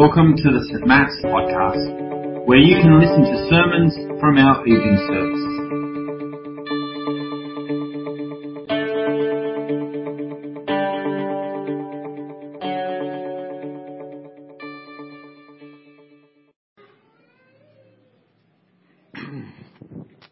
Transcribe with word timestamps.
Welcome 0.00 0.32
to 0.34 0.42
the 0.44 0.64
St. 0.64 0.86
Matt's 0.86 1.12
podcast, 1.22 2.46
where 2.46 2.56
you 2.56 2.80
can 2.80 2.98
listen 2.98 3.20
to 3.20 3.48
sermons 3.50 3.94
from 4.18 4.38
our 4.38 4.66
evening 4.66 4.96
service. 5.06 5.44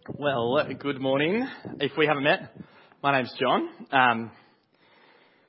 Well, 0.19 0.65
good 0.79 0.99
morning. 0.99 1.47
If 1.79 1.93
we 1.99 2.07
haven't 2.07 2.25
met, 2.25 2.57
my 3.03 3.13
name's 3.13 3.35
John. 3.39 3.69
Um, 3.93 4.31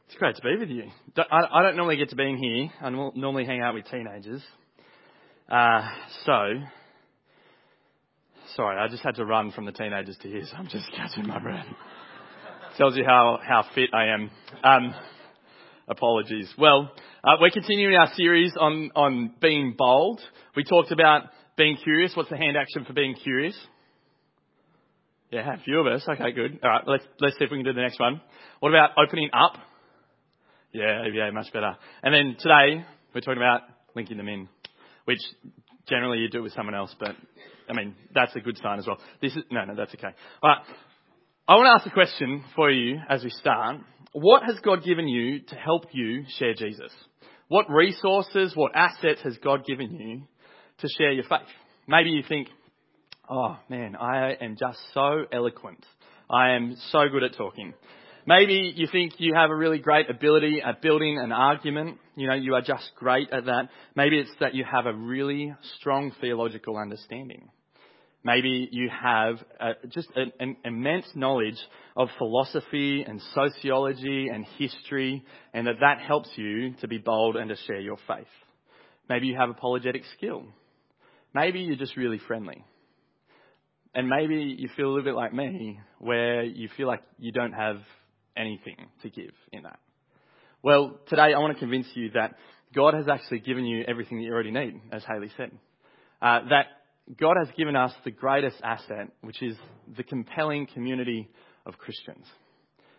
it's 0.07 0.17
great 0.17 0.35
to 0.35 0.41
be 0.41 0.57
with 0.59 0.69
you. 0.69 0.91
I, 1.31 1.63
don't 1.63 1.75
normally 1.75 1.97
get 1.97 2.09
to 2.09 2.15
be 2.15 2.23
in 2.23 2.37
here. 2.37 2.69
I 2.81 2.89
normally 2.89 3.45
hang 3.45 3.61
out 3.61 3.73
with 3.73 3.85
teenagers. 3.89 4.41
Uh, 5.49 5.81
so, 6.25 6.53
sorry, 8.55 8.77
I 8.77 8.87
just 8.87 9.03
had 9.03 9.15
to 9.15 9.25
run 9.25 9.51
from 9.51 9.65
the 9.65 9.71
teenagers 9.71 10.17
to 10.21 10.27
here, 10.27 10.43
so 10.45 10.55
I'm 10.57 10.67
just 10.67 10.85
catching 10.95 11.27
my 11.27 11.39
breath. 11.39 11.65
Tells 12.77 12.95
you 12.95 13.03
how, 13.05 13.39
how 13.45 13.65
fit 13.73 13.89
I 13.93 14.07
am. 14.07 14.31
Um, 14.63 14.95
apologies. 15.87 16.49
Well, 16.57 16.91
uh, 17.23 17.31
we're 17.41 17.49
continuing 17.49 17.95
our 17.95 18.13
series 18.15 18.53
on, 18.59 18.91
on 18.95 19.33
being 19.41 19.75
bold. 19.77 20.21
We 20.55 20.63
talked 20.63 20.91
about 20.91 21.23
being 21.57 21.77
curious. 21.83 22.13
What's 22.15 22.29
the 22.29 22.37
hand 22.37 22.55
action 22.55 22.85
for 22.85 22.93
being 22.93 23.15
curious? 23.15 23.57
Yeah, 25.31 25.55
a 25.55 25.63
few 25.63 25.79
of 25.79 25.87
us. 25.87 26.03
Okay, 26.07 26.31
good. 26.31 26.59
All 26.63 26.69
right, 26.69 26.83
let's 26.87 27.03
let's 27.19 27.37
see 27.37 27.45
if 27.45 27.51
we 27.51 27.57
can 27.57 27.65
do 27.65 27.73
the 27.73 27.81
next 27.81 27.99
one. 27.99 28.19
What 28.61 28.69
about 28.69 28.91
opening 28.97 29.29
up? 29.31 29.61
Yeah, 30.71 31.03
yeah, 31.11 31.31
much 31.31 31.51
better. 31.51 31.75
And 32.03 32.13
then 32.13 32.35
today 32.39 32.85
we're 33.13 33.21
talking 33.21 33.41
about 33.41 33.61
linking 33.95 34.17
them 34.17 34.27
in, 34.27 34.47
which 35.05 35.19
generally 35.87 36.19
you 36.19 36.29
do 36.29 36.43
with 36.43 36.53
someone 36.53 36.75
else, 36.75 36.95
but 36.99 37.15
I 37.67 37.73
mean 37.73 37.95
that's 38.13 38.35
a 38.35 38.39
good 38.39 38.57
sign 38.61 38.77
as 38.77 38.85
well. 38.85 38.99
This 39.21 39.35
is 39.35 39.43
no, 39.51 39.65
no, 39.65 39.75
that's 39.75 39.93
okay. 39.95 40.15
All 40.43 40.49
right, 40.49 40.61
I 41.47 41.55
want 41.55 41.65
to 41.65 41.81
ask 41.81 41.91
a 41.91 41.93
question 41.93 42.43
for 42.55 42.69
you 42.69 42.99
as 43.09 43.23
we 43.23 43.31
start. 43.31 43.77
What 44.11 44.43
has 44.43 44.59
God 44.59 44.83
given 44.83 45.07
you 45.07 45.39
to 45.39 45.55
help 45.55 45.85
you 45.91 46.25
share 46.37 46.53
Jesus? 46.53 46.91
What 47.47 47.65
resources, 47.69 48.53
what 48.55 48.71
assets 48.75 49.21
has 49.23 49.37
God 49.43 49.65
given 49.65 49.91
you 49.95 50.21
to 50.81 50.87
share 50.97 51.11
your 51.11 51.23
faith? 51.23 51.47
Maybe 51.87 52.11
you 52.11 52.21
think, 52.27 52.47
Oh 53.27 53.57
man, 53.69 53.95
I 53.95 54.33
am 54.39 54.55
just 54.59 54.79
so 54.93 55.25
eloquent. 55.31 55.83
I 56.29 56.51
am 56.51 56.75
so 56.91 57.09
good 57.11 57.23
at 57.23 57.35
talking. 57.35 57.73
Maybe 58.25 58.73
you 58.75 58.87
think 58.91 59.13
you 59.17 59.33
have 59.33 59.49
a 59.49 59.55
really 59.55 59.79
great 59.79 60.09
ability 60.09 60.61
at 60.63 60.81
building 60.81 61.17
an 61.17 61.31
argument. 61.31 61.97
You 62.15 62.27
know, 62.27 62.35
you 62.35 62.55
are 62.55 62.61
just 62.61 62.91
great 62.95 63.31
at 63.31 63.45
that. 63.45 63.69
Maybe 63.95 64.19
it's 64.19 64.31
that 64.39 64.53
you 64.53 64.65
have 64.69 64.85
a 64.85 64.93
really 64.93 65.55
strong 65.77 66.11
theological 66.21 66.77
understanding. 66.77 67.49
Maybe 68.23 68.67
you 68.71 68.89
have 68.89 69.37
uh, 69.59 69.73
just 69.87 70.09
an, 70.15 70.33
an 70.39 70.57
immense 70.65 71.05
knowledge 71.15 71.57
of 71.95 72.09
philosophy 72.17 73.03
and 73.07 73.21
sociology 73.33 74.27
and 74.27 74.45
history, 74.57 75.23
and 75.53 75.67
that 75.67 75.75
that 75.79 75.99
helps 76.01 76.29
you 76.35 76.73
to 76.81 76.87
be 76.87 76.97
bold 76.97 77.37
and 77.37 77.49
to 77.49 77.55
share 77.65 77.79
your 77.79 77.97
faith. 78.07 78.27
Maybe 79.07 79.27
you 79.27 79.37
have 79.37 79.49
apologetic 79.49 80.03
skill. 80.17 80.43
Maybe 81.33 81.61
you're 81.61 81.77
just 81.77 81.95
really 81.95 82.19
friendly. 82.27 82.63
And 83.95 84.07
maybe 84.09 84.55
you 84.59 84.69
feel 84.75 84.87
a 84.87 84.89
little 84.89 85.03
bit 85.05 85.15
like 85.15 85.33
me, 85.33 85.79
where 85.97 86.43
you 86.43 86.69
feel 86.75 86.87
like 86.87 87.01
you 87.17 87.31
don't 87.31 87.53
have 87.53 87.77
anything 88.39 88.77
to 89.03 89.09
give 89.09 89.33
in 89.51 89.63
that. 89.63 89.79
Well, 90.63 90.99
today 91.07 91.33
I 91.35 91.39
want 91.39 91.53
to 91.53 91.59
convince 91.59 91.87
you 91.93 92.11
that 92.11 92.35
God 92.73 92.93
has 92.93 93.07
actually 93.07 93.39
given 93.39 93.65
you 93.65 93.83
everything 93.87 94.17
that 94.17 94.23
you 94.23 94.33
already 94.33 94.51
need, 94.51 94.81
as 94.91 95.03
Haley 95.07 95.31
said. 95.37 95.51
Uh, 96.21 96.41
that 96.49 96.65
God 97.19 97.35
has 97.43 97.47
given 97.57 97.75
us 97.75 97.91
the 98.03 98.11
greatest 98.11 98.57
asset, 98.63 99.11
which 99.21 99.41
is 99.41 99.55
the 99.97 100.03
compelling 100.03 100.67
community 100.73 101.29
of 101.65 101.77
Christians. 101.77 102.25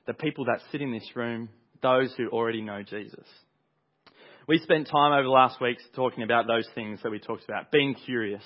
The 0.06 0.14
people 0.14 0.46
that 0.46 0.60
sit 0.72 0.80
in 0.80 0.92
this 0.92 1.08
room, 1.14 1.48
those 1.82 2.12
who 2.16 2.28
already 2.28 2.62
know 2.62 2.82
Jesus. 2.82 3.26
We 4.48 4.58
spent 4.58 4.88
time 4.88 5.12
over 5.12 5.22
the 5.22 5.28
last 5.28 5.60
weeks 5.60 5.82
talking 5.94 6.24
about 6.24 6.46
those 6.46 6.66
things 6.74 6.98
that 7.02 7.10
we 7.10 7.20
talked 7.20 7.44
about. 7.44 7.70
Being 7.70 7.94
curious, 7.94 8.42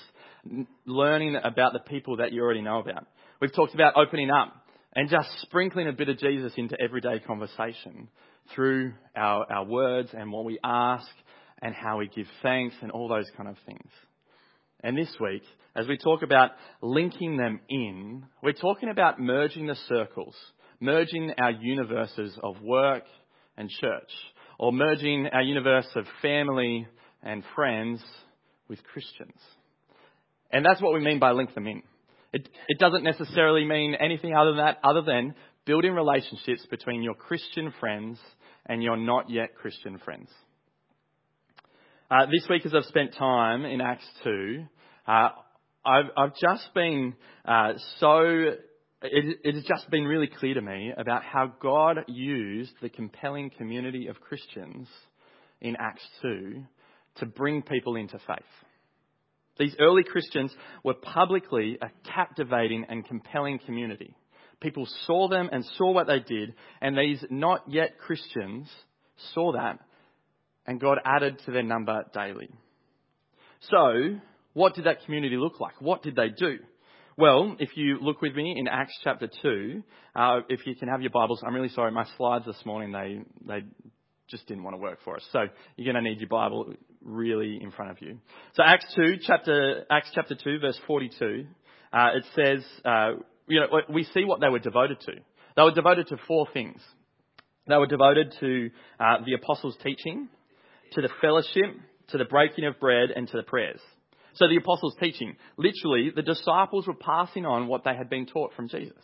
learning 0.85 1.35
about 1.43 1.73
the 1.73 1.79
people 1.79 2.17
that 2.17 2.31
you 2.31 2.43
already 2.43 2.61
know 2.61 2.79
about. 2.79 3.07
We've 3.41 3.53
talked 3.53 3.73
about 3.73 3.93
opening 3.95 4.29
up 4.29 4.64
and 4.95 5.09
just 5.09 5.29
sprinkling 5.41 5.87
a 5.87 5.93
bit 5.93 6.09
of 6.09 6.17
Jesus 6.17 6.53
into 6.57 6.79
everyday 6.79 7.19
conversation 7.19 8.07
through 8.53 8.93
our, 9.15 9.45
our 9.51 9.65
words 9.65 10.09
and 10.13 10.31
what 10.31 10.45
we 10.45 10.57
ask 10.63 11.07
and 11.61 11.75
how 11.75 11.97
we 11.97 12.07
give 12.07 12.27
thanks 12.41 12.75
and 12.81 12.91
all 12.91 13.07
those 13.07 13.29
kind 13.35 13.49
of 13.49 13.57
things. 13.65 13.89
And 14.81 14.97
this 14.97 15.13
week, 15.19 15.43
as 15.75 15.87
we 15.87 15.97
talk 15.97 16.21
about 16.21 16.51
linking 16.81 17.37
them 17.37 17.59
in, 17.69 18.25
we're 18.41 18.53
talking 18.53 18.89
about 18.89 19.19
merging 19.19 19.67
the 19.67 19.75
circles, 19.87 20.35
merging 20.79 21.33
our 21.37 21.51
universes 21.51 22.37
of 22.41 22.61
work 22.61 23.03
and 23.57 23.69
church, 23.69 24.11
or 24.59 24.71
merging 24.71 25.27
our 25.33 25.41
universe 25.41 25.87
of 25.95 26.05
family 26.21 26.87
and 27.23 27.43
friends 27.55 28.01
with 28.69 28.81
Christians. 28.83 29.39
And 30.51 30.63
that's 30.65 30.81
what 30.81 30.93
we 30.93 31.01
mean 31.01 31.19
by 31.19 31.31
link 31.31 31.53
them 31.53 31.67
in. 31.67 31.81
It, 32.35 32.49
it 32.67 32.79
doesn't 32.79 33.05
necessarily 33.05 33.63
mean 33.63 33.95
anything 33.95 34.35
other 34.35 34.51
than 34.51 34.65
that, 34.65 34.79
other 34.83 35.01
than 35.01 35.35
building 35.65 35.93
relationships 35.93 36.67
between 36.69 37.01
your 37.01 37.13
Christian 37.13 37.73
friends 37.79 38.19
and 38.65 38.83
your 38.83 38.97
not 38.97 39.29
yet 39.29 39.55
Christian 39.55 39.99
friends. 39.99 40.27
Uh, 42.11 42.25
this 42.25 42.45
week, 42.49 42.65
as 42.65 42.73
I've 42.75 42.83
spent 42.83 43.15
time 43.15 43.63
in 43.63 43.79
Acts 43.79 44.05
2, 44.25 44.65
uh, 45.07 45.29
I've, 45.85 46.05
I've 46.17 46.35
just 46.35 46.73
been 46.73 47.15
uh, 47.45 47.73
so. 48.01 48.19
It, 49.01 49.37
it 49.43 49.55
has 49.55 49.63
just 49.63 49.89
been 49.89 50.03
really 50.03 50.27
clear 50.27 50.55
to 50.55 50.61
me 50.61 50.91
about 50.97 51.23
how 51.23 51.53
God 51.61 51.99
used 52.07 52.73
the 52.81 52.89
compelling 52.89 53.49
community 53.49 54.07
of 54.07 54.19
Christians 54.19 54.89
in 55.61 55.77
Acts 55.79 56.05
2 56.21 56.65
to 57.17 57.25
bring 57.27 57.61
people 57.61 57.95
into 57.95 58.19
faith. 58.27 58.43
These 59.57 59.75
early 59.79 60.03
Christians 60.03 60.53
were 60.83 60.95
publicly 60.95 61.77
a 61.81 61.89
captivating 62.13 62.85
and 62.89 63.05
compelling 63.05 63.59
community. 63.59 64.15
People 64.59 64.87
saw 65.05 65.27
them 65.27 65.49
and 65.51 65.65
saw 65.77 65.91
what 65.91 66.07
they 66.07 66.19
did, 66.19 66.55
and 66.81 66.97
these 66.97 67.23
not 67.29 67.63
yet 67.67 67.97
Christians 67.99 68.69
saw 69.33 69.53
that, 69.53 69.79
and 70.65 70.79
God 70.79 70.97
added 71.05 71.39
to 71.45 71.51
their 71.51 71.63
number 71.63 72.03
daily. 72.13 72.49
So, 73.69 74.19
what 74.53 74.75
did 74.75 74.85
that 74.85 75.03
community 75.05 75.37
look 75.37 75.59
like? 75.59 75.81
What 75.81 76.03
did 76.03 76.15
they 76.15 76.29
do? 76.29 76.57
Well, 77.17 77.55
if 77.59 77.77
you 77.77 77.97
look 78.01 78.21
with 78.21 78.35
me 78.35 78.55
in 78.57 78.67
Acts 78.67 78.97
chapter 79.03 79.29
2, 79.41 79.83
uh, 80.15 80.39
if 80.49 80.65
you 80.65 80.75
can 80.75 80.89
have 80.89 81.01
your 81.01 81.11
Bibles, 81.11 81.41
I'm 81.45 81.53
really 81.53 81.69
sorry, 81.69 81.91
my 81.91 82.05
slides 82.17 82.45
this 82.45 82.61
morning, 82.65 82.91
they, 82.91 83.21
they 83.47 83.65
just 84.27 84.47
didn't 84.47 84.63
want 84.63 84.75
to 84.75 84.81
work 84.81 84.99
for 85.05 85.15
us. 85.15 85.23
So 85.31 85.45
you're 85.77 85.91
going 85.91 86.03
to 86.03 86.09
need 86.09 86.19
your 86.19 86.29
Bible 86.29 86.73
really 87.05 87.59
in 87.61 87.71
front 87.71 87.91
of 87.91 88.01
you. 88.01 88.17
So 88.55 88.63
Acts 88.63 88.85
2, 88.95 89.17
chapter, 89.21 89.85
Acts 89.89 90.09
chapter 90.13 90.35
2, 90.35 90.59
verse 90.59 90.79
42, 90.87 91.45
uh, 91.93 92.07
it 92.15 92.25
says, 92.35 92.65
uh, 92.83 93.11
you 93.47 93.61
know, 93.61 93.67
we 93.89 94.03
see 94.03 94.25
what 94.25 94.41
they 94.41 94.49
were 94.49 94.59
devoted 94.59 94.99
to. 95.01 95.13
They 95.55 95.61
were 95.61 95.71
devoted 95.71 96.07
to 96.07 96.17
four 96.27 96.47
things. 96.51 96.81
They 97.67 97.77
were 97.77 97.87
devoted 97.87 98.33
to 98.39 98.69
uh, 98.99 99.17
the 99.25 99.33
apostles' 99.33 99.77
teaching, 99.83 100.27
to 100.93 101.01
the 101.01 101.09
fellowship, 101.21 101.79
to 102.09 102.17
the 102.17 102.25
breaking 102.25 102.65
of 102.65 102.79
bread, 102.79 103.11
and 103.15 103.27
to 103.27 103.37
the 103.37 103.43
prayers. 103.43 103.79
So 104.33 104.47
the 104.47 104.57
apostles' 104.57 104.95
teaching, 104.99 105.35
literally, 105.57 106.11
the 106.13 106.21
disciples 106.21 106.87
were 106.87 106.95
passing 106.95 107.45
on 107.45 107.67
what 107.67 107.83
they 107.85 107.95
had 107.95 108.09
been 108.09 108.25
taught 108.25 108.53
from 108.53 108.67
Jesus. 108.67 109.01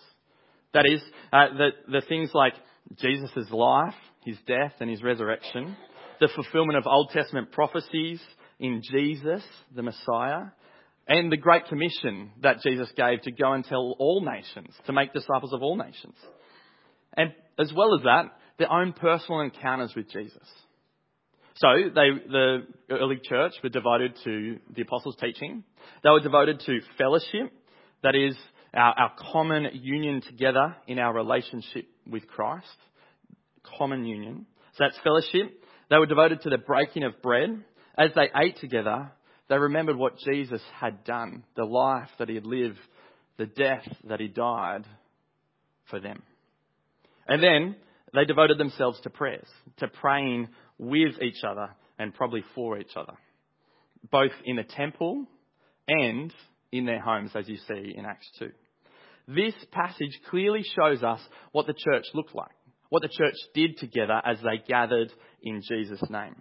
That 0.73 0.85
is, 0.85 1.01
uh, 1.31 1.47
the, 1.57 1.69
the 1.88 2.01
things 2.07 2.31
like 2.34 2.53
Jesus' 3.00 3.50
life, 3.51 3.95
his 4.25 4.38
death, 4.45 4.73
and 4.79 4.90
his 4.90 5.01
resurrection, 5.01 5.75
the 6.22 6.30
fulfillment 6.36 6.78
of 6.78 6.86
Old 6.86 7.09
Testament 7.09 7.52
prophecies 7.52 8.22
in 8.59 8.82
Jesus, 8.90 9.44
the 9.76 9.82
Messiah, 9.82 10.52
and 11.08 11.32
the 11.32 11.38
Great 11.38 11.66
Commission 11.66 12.32
that 12.44 12.62
Jesus 12.62 12.88
gave 12.96 13.23
to 13.23 13.32
go 13.32 13.52
and 13.53 13.66
tell 13.66 13.96
all 13.97 14.23
nations, 14.23 14.73
to 14.85 14.94
make 14.94 15.14
disciples 15.14 15.52
of 15.52 15.64
all 15.64 15.76
nations. 15.76 16.14
And 17.18 17.34
as 17.59 17.73
well 17.76 17.96
as 17.96 18.03
that, 18.03 18.26
their 18.59 18.72
own 18.72 18.94
personal 18.94 19.41
encounters 19.41 19.94
with 19.96 20.12
Jesus. 20.12 20.47
So 21.56 21.68
they, 21.94 22.09
the 22.29 22.67
early 22.91 23.20
church 23.22 23.53
were 23.64 23.70
devoted 23.70 24.16
to 24.24 24.59
the 24.76 24.84
apostles' 24.84 25.17
teaching. 25.20 25.64
They 26.03 26.09
were 26.12 26.22
devoted 26.22 26.59
to 26.67 26.79
fellowship, 27.00 27.52
that 28.03 28.16
is 28.16 28.35
our, 28.76 28.94
our 28.97 29.12
common 29.32 29.70
union 29.74 30.22
together 30.22 30.76
in 30.88 31.00
our 31.00 31.14
relationship 31.14 31.88
with 32.08 32.28
Christ. 32.28 32.67
Common 33.78 34.06
union. 34.06 34.46
So 34.74 34.85
that's 34.85 34.97
fellowship. 35.03 35.60
They 35.91 35.97
were 35.97 36.08
devoted 36.08 36.41
to 36.41 36.49
the 36.49 36.58
breaking 36.58 37.03
of 37.03 37.22
bread. 37.22 37.64
As 37.97 38.09
they 38.16 38.29
ate 38.35 38.58
together, 38.58 39.11
they 39.49 39.58
remembered 39.58 39.97
what 39.97 40.17
Jesus 40.17 40.61
had 40.79 41.03
done, 41.03 41.43
the 41.58 41.66
life 41.66 42.09
that 42.17 42.29
he 42.29 42.35
had 42.35 42.46
lived, 42.46 42.79
the 43.38 43.46
death 43.46 43.85
that 44.08 44.22
he 44.22 44.29
died 44.29 44.85
for 45.90 45.99
them. 45.99 46.23
And 47.28 47.43
then 47.43 47.76
they 48.14 48.23
devoted 48.23 48.58
themselves 48.58 49.02
to 49.02 49.09
prayers, 49.09 49.47
to 49.78 49.90
praying 49.90 50.47
with 50.78 51.22
each 51.22 51.43
other 51.43 51.70
and 51.99 52.14
probably 52.14 52.43
for 52.55 52.79
each 52.79 52.96
other. 52.96 53.14
both 54.09 54.32
in 54.46 54.55
the 54.55 54.64
temple 54.64 55.26
and 55.88 56.34
in 56.72 56.85
their 56.85 57.02
homes, 57.02 57.32
as 57.35 57.47
you 57.47 57.58
see 57.67 57.93
in 57.96 58.05
Acts 58.05 58.29
2. 58.40 58.49
This 59.28 59.53
passage 59.72 60.20
clearly 60.29 60.64
shows 60.76 61.03
us 61.03 61.20
what 61.52 61.67
the 61.67 61.73
church 61.73 62.05
looked 62.14 62.34
like, 62.34 62.49
what 62.91 63.02
the 63.02 63.08
church 63.08 63.35
did 63.53 63.78
together 63.78 64.22
as 64.26 64.38
they 64.43 64.61
gathered 64.67 65.14
in 65.41 65.61
Jesus' 65.66 66.03
name. 66.09 66.35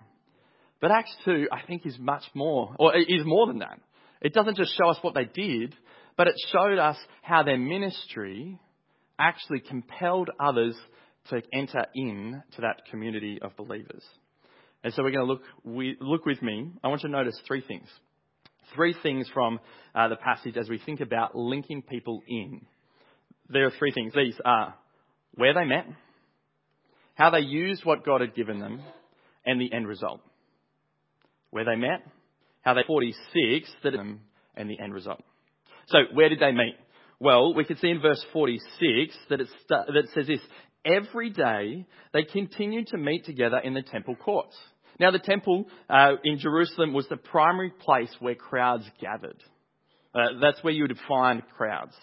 But 0.80 0.90
Acts 0.90 1.14
2, 1.24 1.46
I 1.52 1.60
think, 1.64 1.86
is 1.86 1.96
much 1.96 2.24
more, 2.34 2.74
or 2.76 2.96
is 2.96 3.22
more 3.24 3.46
than 3.46 3.60
that. 3.60 3.78
It 4.20 4.34
doesn't 4.34 4.56
just 4.56 4.76
show 4.76 4.88
us 4.88 4.98
what 5.00 5.14
they 5.14 5.26
did, 5.26 5.76
but 6.16 6.26
it 6.26 6.34
showed 6.52 6.76
us 6.76 6.96
how 7.22 7.44
their 7.44 7.56
ministry 7.56 8.58
actually 9.16 9.60
compelled 9.60 10.28
others 10.40 10.74
to 11.28 11.40
enter 11.52 11.86
in 11.94 12.42
to 12.56 12.62
that 12.62 12.82
community 12.90 13.38
of 13.40 13.56
believers. 13.56 14.02
And 14.82 14.92
so 14.92 15.04
we're 15.04 15.12
going 15.12 15.24
to 15.24 15.32
look, 15.32 15.42
we, 15.62 15.96
look 16.00 16.26
with 16.26 16.42
me. 16.42 16.72
I 16.82 16.88
want 16.88 17.04
you 17.04 17.10
to 17.10 17.16
notice 17.16 17.40
three 17.46 17.62
things. 17.62 17.86
Three 18.74 18.96
things 19.04 19.30
from 19.32 19.60
uh, 19.94 20.08
the 20.08 20.16
passage 20.16 20.56
as 20.56 20.68
we 20.68 20.80
think 20.84 21.00
about 21.00 21.36
linking 21.36 21.82
people 21.82 22.22
in. 22.26 22.66
There 23.48 23.66
are 23.66 23.72
three 23.78 23.92
things. 23.92 24.14
These 24.14 24.36
are 24.44 24.74
where 25.34 25.54
they 25.54 25.64
met, 25.64 25.86
how 27.20 27.28
they 27.28 27.40
used 27.40 27.84
what 27.84 28.02
God 28.02 28.22
had 28.22 28.34
given 28.34 28.60
them, 28.60 28.80
and 29.44 29.60
the 29.60 29.70
end 29.74 29.86
result. 29.86 30.22
Where 31.50 31.66
they 31.66 31.76
met, 31.76 32.02
how 32.62 32.72
they 32.72 32.82
46 32.86 33.70
that 33.82 33.94
and 33.94 34.70
the 34.70 34.80
end 34.80 34.94
result. 34.94 35.22
So 35.88 35.98
where 36.14 36.30
did 36.30 36.40
they 36.40 36.52
meet? 36.52 36.76
Well, 37.18 37.52
we 37.52 37.64
can 37.64 37.76
see 37.76 37.90
in 37.90 38.00
verse 38.00 38.24
46 38.32 39.14
that, 39.28 39.40
that 39.68 39.96
it 39.96 40.08
says 40.14 40.28
this, 40.28 40.40
every 40.82 41.28
day 41.28 41.86
they 42.14 42.22
continued 42.22 42.86
to 42.86 42.96
meet 42.96 43.26
together 43.26 43.58
in 43.58 43.74
the 43.74 43.82
temple 43.82 44.16
courts. 44.16 44.56
Now, 44.98 45.10
the 45.10 45.18
temple 45.18 45.66
uh, 45.90 46.12
in 46.24 46.38
Jerusalem 46.38 46.94
was 46.94 47.06
the 47.08 47.18
primary 47.18 47.72
place 47.80 48.14
where 48.20 48.34
crowds 48.34 48.84
gathered. 48.98 49.42
Uh, 50.14 50.40
that's 50.40 50.64
where 50.64 50.72
you 50.72 50.84
would 50.84 50.96
find 51.06 51.42
crowds. 51.54 51.94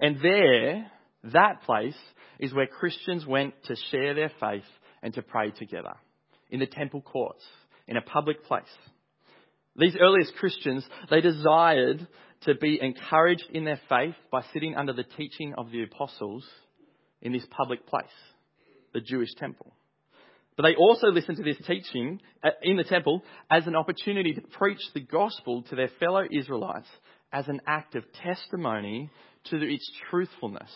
And 0.00 0.18
there, 0.20 0.90
that 1.32 1.62
place 1.62 1.96
is 2.40 2.54
where 2.54 2.66
Christians 2.66 3.26
went 3.26 3.54
to 3.66 3.76
share 3.90 4.14
their 4.14 4.32
faith 4.40 4.64
and 5.02 5.14
to 5.14 5.22
pray 5.22 5.50
together. 5.50 5.92
In 6.50 6.58
the 6.58 6.66
temple 6.66 7.02
courts, 7.02 7.44
in 7.86 7.96
a 7.96 8.02
public 8.02 8.44
place. 8.44 8.64
These 9.76 9.96
earliest 10.00 10.34
Christians, 10.34 10.84
they 11.10 11.20
desired 11.20 12.06
to 12.42 12.54
be 12.54 12.80
encouraged 12.80 13.44
in 13.52 13.64
their 13.64 13.80
faith 13.88 14.14
by 14.32 14.42
sitting 14.52 14.74
under 14.74 14.92
the 14.92 15.04
teaching 15.04 15.54
of 15.56 15.70
the 15.70 15.82
apostles 15.82 16.44
in 17.20 17.32
this 17.32 17.44
public 17.50 17.86
place, 17.86 18.04
the 18.94 19.00
Jewish 19.00 19.32
temple. 19.38 19.72
But 20.56 20.64
they 20.64 20.74
also 20.74 21.08
listened 21.08 21.36
to 21.36 21.42
this 21.42 21.60
teaching 21.66 22.20
uh, 22.42 22.50
in 22.62 22.76
the 22.76 22.84
temple 22.84 23.22
as 23.50 23.66
an 23.66 23.76
opportunity 23.76 24.32
to 24.34 24.40
preach 24.40 24.80
the 24.94 25.00
gospel 25.00 25.62
to 25.68 25.76
their 25.76 25.90
fellow 26.00 26.24
Israelites 26.30 26.88
as 27.32 27.46
an 27.48 27.60
act 27.66 27.94
of 27.94 28.04
testimony 28.22 29.10
to 29.50 29.56
its 29.56 29.90
truthfulness 30.10 30.70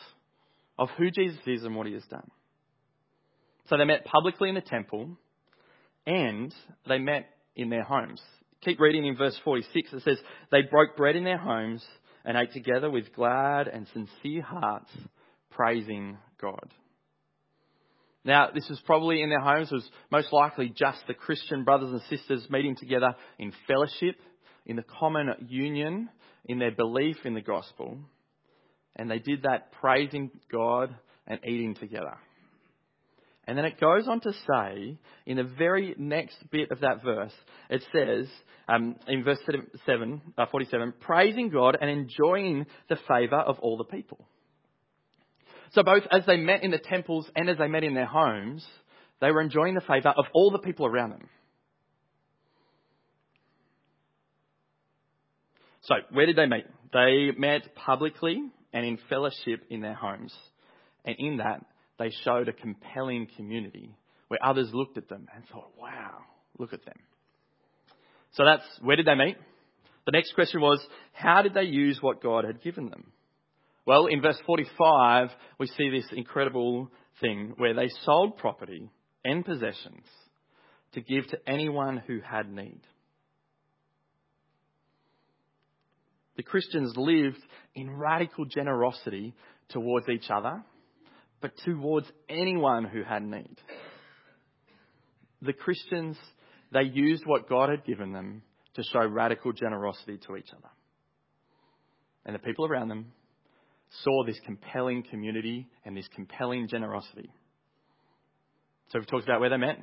of 0.78 0.88
who 0.98 1.10
Jesus 1.10 1.40
is 1.46 1.64
and 1.64 1.74
what 1.74 1.86
he 1.86 1.94
has 1.94 2.04
done. 2.10 2.30
So 3.68 3.76
they 3.76 3.84
met 3.84 4.04
publicly 4.04 4.48
in 4.48 4.54
the 4.54 4.60
temple 4.60 5.16
and 6.06 6.54
they 6.88 6.98
met 6.98 7.28
in 7.56 7.70
their 7.70 7.84
homes. 7.84 8.20
Keep 8.62 8.80
reading 8.80 9.06
in 9.06 9.16
verse 9.16 9.38
46. 9.44 9.92
It 9.92 10.02
says, 10.02 10.18
They 10.50 10.62
broke 10.62 10.96
bread 10.96 11.16
in 11.16 11.24
their 11.24 11.38
homes 11.38 11.84
and 12.24 12.36
ate 12.36 12.52
together 12.52 12.90
with 12.90 13.14
glad 13.14 13.68
and 13.68 13.86
sincere 13.92 14.42
hearts, 14.42 14.90
praising 15.50 16.18
God. 16.40 16.72
Now, 18.24 18.48
this 18.54 18.66
was 18.70 18.80
probably 18.86 19.20
in 19.20 19.28
their 19.28 19.40
homes, 19.40 19.70
was 19.70 19.88
most 20.10 20.32
likely 20.32 20.70
just 20.70 20.98
the 21.06 21.14
Christian 21.14 21.64
brothers 21.64 21.90
and 21.90 22.00
sisters 22.08 22.46
meeting 22.48 22.74
together 22.74 23.14
in 23.38 23.52
fellowship, 23.66 24.16
in 24.64 24.76
the 24.76 24.84
common 24.98 25.28
union, 25.48 26.08
in 26.46 26.58
their 26.58 26.72
belief 26.72 27.16
in 27.24 27.34
the 27.34 27.42
gospel. 27.42 27.98
And 28.96 29.10
they 29.10 29.18
did 29.18 29.42
that 29.42 29.72
praising 29.72 30.30
God 30.50 30.94
and 31.26 31.40
eating 31.44 31.74
together. 31.74 32.16
And 33.46 33.58
then 33.58 33.64
it 33.64 33.78
goes 33.78 34.08
on 34.08 34.20
to 34.20 34.32
say, 34.32 34.96
in 35.26 35.36
the 35.36 35.44
very 35.44 35.94
next 35.98 36.36
bit 36.50 36.70
of 36.70 36.80
that 36.80 37.02
verse, 37.04 37.32
it 37.68 37.84
says, 37.92 38.26
um, 38.68 38.96
in 39.06 39.22
verse 39.22 39.38
7, 39.84 40.22
uh, 40.38 40.46
47, 40.50 40.94
praising 41.00 41.50
God 41.50 41.76
and 41.78 41.90
enjoying 41.90 42.66
the 42.88 42.96
favour 43.06 43.36
of 43.36 43.58
all 43.58 43.76
the 43.76 43.84
people. 43.84 44.24
So 45.72 45.82
both 45.82 46.04
as 46.10 46.24
they 46.24 46.36
met 46.36 46.62
in 46.62 46.70
the 46.70 46.78
temples 46.78 47.28
and 47.36 47.50
as 47.50 47.58
they 47.58 47.68
met 47.68 47.84
in 47.84 47.94
their 47.94 48.06
homes, 48.06 48.64
they 49.20 49.30
were 49.30 49.42
enjoying 49.42 49.74
the 49.74 49.80
favour 49.80 50.10
of 50.16 50.24
all 50.32 50.50
the 50.50 50.58
people 50.58 50.86
around 50.86 51.10
them. 51.10 51.28
So, 55.82 55.96
where 56.12 56.24
did 56.24 56.36
they 56.36 56.46
meet? 56.46 56.64
They 56.94 57.30
met 57.36 57.74
publicly 57.74 58.42
and 58.74 58.84
in 58.84 58.98
fellowship 59.08 59.64
in 59.70 59.80
their 59.80 59.94
homes. 59.94 60.34
And 61.06 61.16
in 61.18 61.38
that, 61.38 61.64
they 61.98 62.10
showed 62.24 62.48
a 62.48 62.52
compelling 62.52 63.28
community 63.36 63.96
where 64.28 64.44
others 64.44 64.68
looked 64.74 64.98
at 64.98 65.08
them 65.08 65.28
and 65.34 65.44
thought, 65.46 65.70
wow, 65.78 66.18
look 66.58 66.74
at 66.74 66.84
them. 66.84 66.98
So 68.32 68.44
that's 68.44 68.64
where 68.82 68.96
did 68.96 69.06
they 69.06 69.14
meet? 69.14 69.36
The 70.06 70.12
next 70.12 70.34
question 70.34 70.60
was, 70.60 70.84
how 71.12 71.40
did 71.42 71.54
they 71.54 71.62
use 71.62 71.98
what 72.02 72.22
God 72.22 72.44
had 72.44 72.62
given 72.62 72.90
them? 72.90 73.12
Well, 73.86 74.06
in 74.06 74.20
verse 74.20 74.38
45, 74.44 75.28
we 75.58 75.66
see 75.68 75.90
this 75.90 76.06
incredible 76.12 76.90
thing 77.20 77.54
where 77.56 77.74
they 77.74 77.88
sold 78.04 78.38
property 78.38 78.90
and 79.24 79.44
possessions 79.44 80.04
to 80.94 81.00
give 81.00 81.26
to 81.28 81.38
anyone 81.48 82.02
who 82.06 82.20
had 82.20 82.52
need. 82.52 82.80
The 86.36 86.42
Christians 86.42 86.94
lived 86.96 87.40
in 87.74 87.90
radical 87.96 88.44
generosity 88.44 89.34
towards 89.68 90.08
each 90.08 90.30
other 90.30 90.62
but 91.44 91.52
towards 91.62 92.06
anyone 92.26 92.84
who 92.84 93.02
had 93.02 93.22
need. 93.22 93.58
The 95.42 95.52
Christians, 95.52 96.16
they 96.72 96.84
used 96.84 97.24
what 97.26 97.50
God 97.50 97.68
had 97.68 97.84
given 97.84 98.14
them 98.14 98.40
to 98.76 98.82
show 98.82 99.04
radical 99.06 99.52
generosity 99.52 100.18
to 100.26 100.36
each 100.36 100.48
other. 100.56 100.70
And 102.24 102.34
the 102.34 102.38
people 102.38 102.64
around 102.64 102.88
them 102.88 103.12
saw 104.02 104.24
this 104.24 104.40
compelling 104.46 105.02
community 105.02 105.68
and 105.84 105.94
this 105.94 106.08
compelling 106.14 106.66
generosity. 106.66 107.30
So 108.88 108.98
we've 108.98 109.06
talked 109.06 109.24
about 109.24 109.40
where 109.40 109.50
they 109.50 109.58
met. 109.58 109.80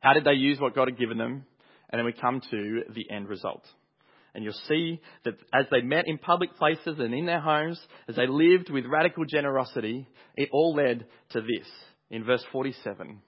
How 0.00 0.14
did 0.14 0.24
they 0.24 0.32
use 0.32 0.58
what 0.58 0.74
God 0.74 0.88
had 0.88 0.98
given 0.98 1.18
them? 1.18 1.44
And 1.90 1.98
then 1.98 2.06
we 2.06 2.14
come 2.14 2.40
to 2.50 2.84
the 2.94 3.10
end 3.10 3.28
result. 3.28 3.66
And 4.34 4.44
you'll 4.44 4.52
see 4.68 5.00
that 5.24 5.34
as 5.52 5.66
they 5.70 5.80
met 5.80 6.06
in 6.06 6.18
public 6.18 6.56
places 6.56 6.98
and 6.98 7.12
in 7.12 7.26
their 7.26 7.40
homes, 7.40 7.80
as 8.08 8.16
they 8.16 8.26
lived 8.26 8.70
with 8.70 8.84
radical 8.86 9.24
generosity, 9.24 10.06
it 10.36 10.48
all 10.52 10.74
led 10.74 11.06
to 11.30 11.40
this 11.40 11.66
in 12.10 12.24
verse 12.24 12.44
47. 12.52 13.20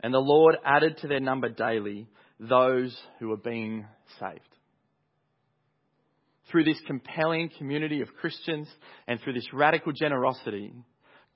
And 0.00 0.14
the 0.14 0.18
Lord 0.18 0.56
added 0.64 0.98
to 0.98 1.08
their 1.08 1.20
number 1.20 1.48
daily 1.48 2.08
those 2.38 2.96
who 3.18 3.28
were 3.28 3.36
being 3.36 3.86
saved. 4.20 4.40
Through 6.50 6.64
this 6.64 6.80
compelling 6.86 7.50
community 7.58 8.02
of 8.02 8.14
Christians 8.14 8.68
and 9.08 9.20
through 9.20 9.32
this 9.32 9.52
radical 9.52 9.92
generosity, 9.92 10.72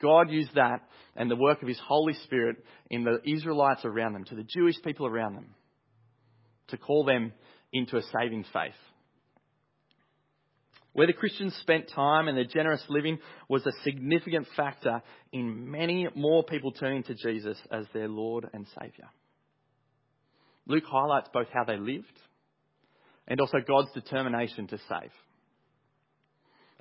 God 0.01 0.31
used 0.31 0.55
that 0.55 0.83
and 1.17 1.31
the 1.31 1.37
work 1.37 1.63
of 1.63 1.69
His 1.69 1.81
Holy 1.85 2.15
Spirit 2.25 2.57
in 2.91 3.05
the 3.05 3.19
Israelites 3.25 3.85
around 3.85 4.13
them, 4.13 4.25
to 4.27 4.37
the 4.37 4.45
Jewish 4.45 4.81
people 4.83 5.07
around 5.07 5.35
them, 5.35 5.55
to 6.69 6.77
call 6.77 7.05
them 7.05 7.33
into 7.73 7.97
a 7.97 8.03
saving 8.03 8.45
faith. 8.53 8.73
Where 10.93 11.07
the 11.07 11.13
Christians 11.13 11.55
spent 11.61 11.91
time 11.95 12.27
and 12.27 12.37
their 12.37 12.45
generous 12.45 12.83
living 12.89 13.19
was 13.49 13.65
a 13.65 13.73
significant 13.85 14.49
factor 14.57 15.03
in 15.33 15.71
many 15.71 16.09
more 16.17 16.43
people 16.43 16.73
turning 16.73 17.05
to 17.05 17.15
Jesus 17.15 17.57
as 17.71 17.87
their 17.95 18.09
Lord 18.09 18.49
and 18.53 18.67
Saviour. 18.75 19.09
Luke 20.67 20.85
highlights 20.91 21.29
both 21.33 21.47
how 21.53 21.65
they 21.65 21.77
lived 21.77 22.07
and 23.29 23.41
also 23.41 23.59
God's 23.67 23.93
determination 23.93 24.67
to 24.69 24.79
save. 24.89 25.13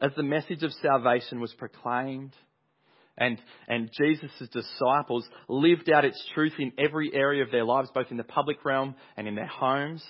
As 0.02 0.12
the 0.16 0.24
message 0.24 0.64
of 0.64 0.72
salvation 0.82 1.40
was 1.40 1.54
proclaimed 1.54 2.34
and, 3.18 3.38
and 3.68 3.92
Jesus' 3.96 4.50
disciples 4.52 5.28
lived 5.48 5.92
out 5.92 6.06
its 6.06 6.24
truth 6.34 6.54
in 6.58 6.72
every 6.80 7.14
area 7.14 7.44
of 7.44 7.52
their 7.52 7.66
lives, 7.66 7.90
both 7.94 8.08
in 8.10 8.18
the 8.18 8.24
public 8.24 8.64
realm 8.64 8.96
and 9.18 9.28
in 9.28 9.36
their 9.36 9.46
homes, 9.46 10.04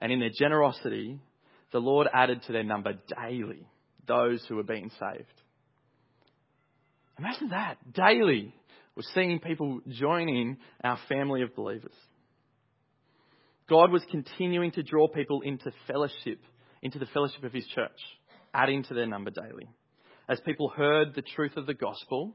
and 0.00 0.12
in 0.12 0.20
their 0.20 0.30
generosity, 0.30 1.18
the 1.72 1.80
Lord 1.80 2.08
added 2.12 2.42
to 2.46 2.52
their 2.52 2.64
number 2.64 2.94
daily 3.22 3.66
those 4.06 4.44
who 4.48 4.56
were 4.56 4.62
being 4.62 4.90
saved. 4.98 5.42
Imagine 7.18 7.48
that. 7.50 7.76
Daily, 7.92 8.54
we're 8.96 9.02
seeing 9.14 9.40
people 9.40 9.80
joining 9.88 10.56
our 10.82 10.98
family 11.08 11.42
of 11.42 11.54
believers. 11.54 11.94
God 13.68 13.92
was 13.92 14.02
continuing 14.10 14.70
to 14.72 14.82
draw 14.82 15.08
people 15.08 15.42
into 15.42 15.70
fellowship, 15.86 16.40
into 16.80 16.98
the 16.98 17.06
fellowship 17.06 17.44
of 17.44 17.52
His 17.52 17.66
church, 17.66 17.98
adding 18.54 18.82
to 18.84 18.94
their 18.94 19.06
number 19.06 19.30
daily. 19.30 19.68
As 20.28 20.40
people 20.40 20.68
heard 20.68 21.14
the 21.14 21.22
truth 21.22 21.56
of 21.56 21.66
the 21.66 21.74
gospel 21.74 22.34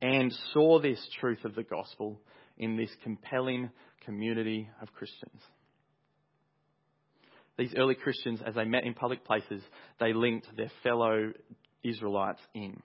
and 0.00 0.32
saw 0.52 0.80
this 0.80 1.00
truth 1.20 1.44
of 1.44 1.54
the 1.54 1.62
gospel 1.62 2.20
in 2.56 2.76
this 2.76 2.90
compelling 3.02 3.70
community 4.04 4.68
of 4.80 4.92
Christians. 4.92 5.40
These 7.58 7.74
early 7.76 7.96
Christians, 7.96 8.40
as 8.46 8.54
they 8.54 8.64
met 8.64 8.84
in 8.84 8.94
public 8.94 9.24
places, 9.24 9.62
they 9.98 10.12
linked 10.12 10.46
their 10.56 10.70
fellow 10.82 11.32
Israelites 11.82 12.40
in. 12.54 12.80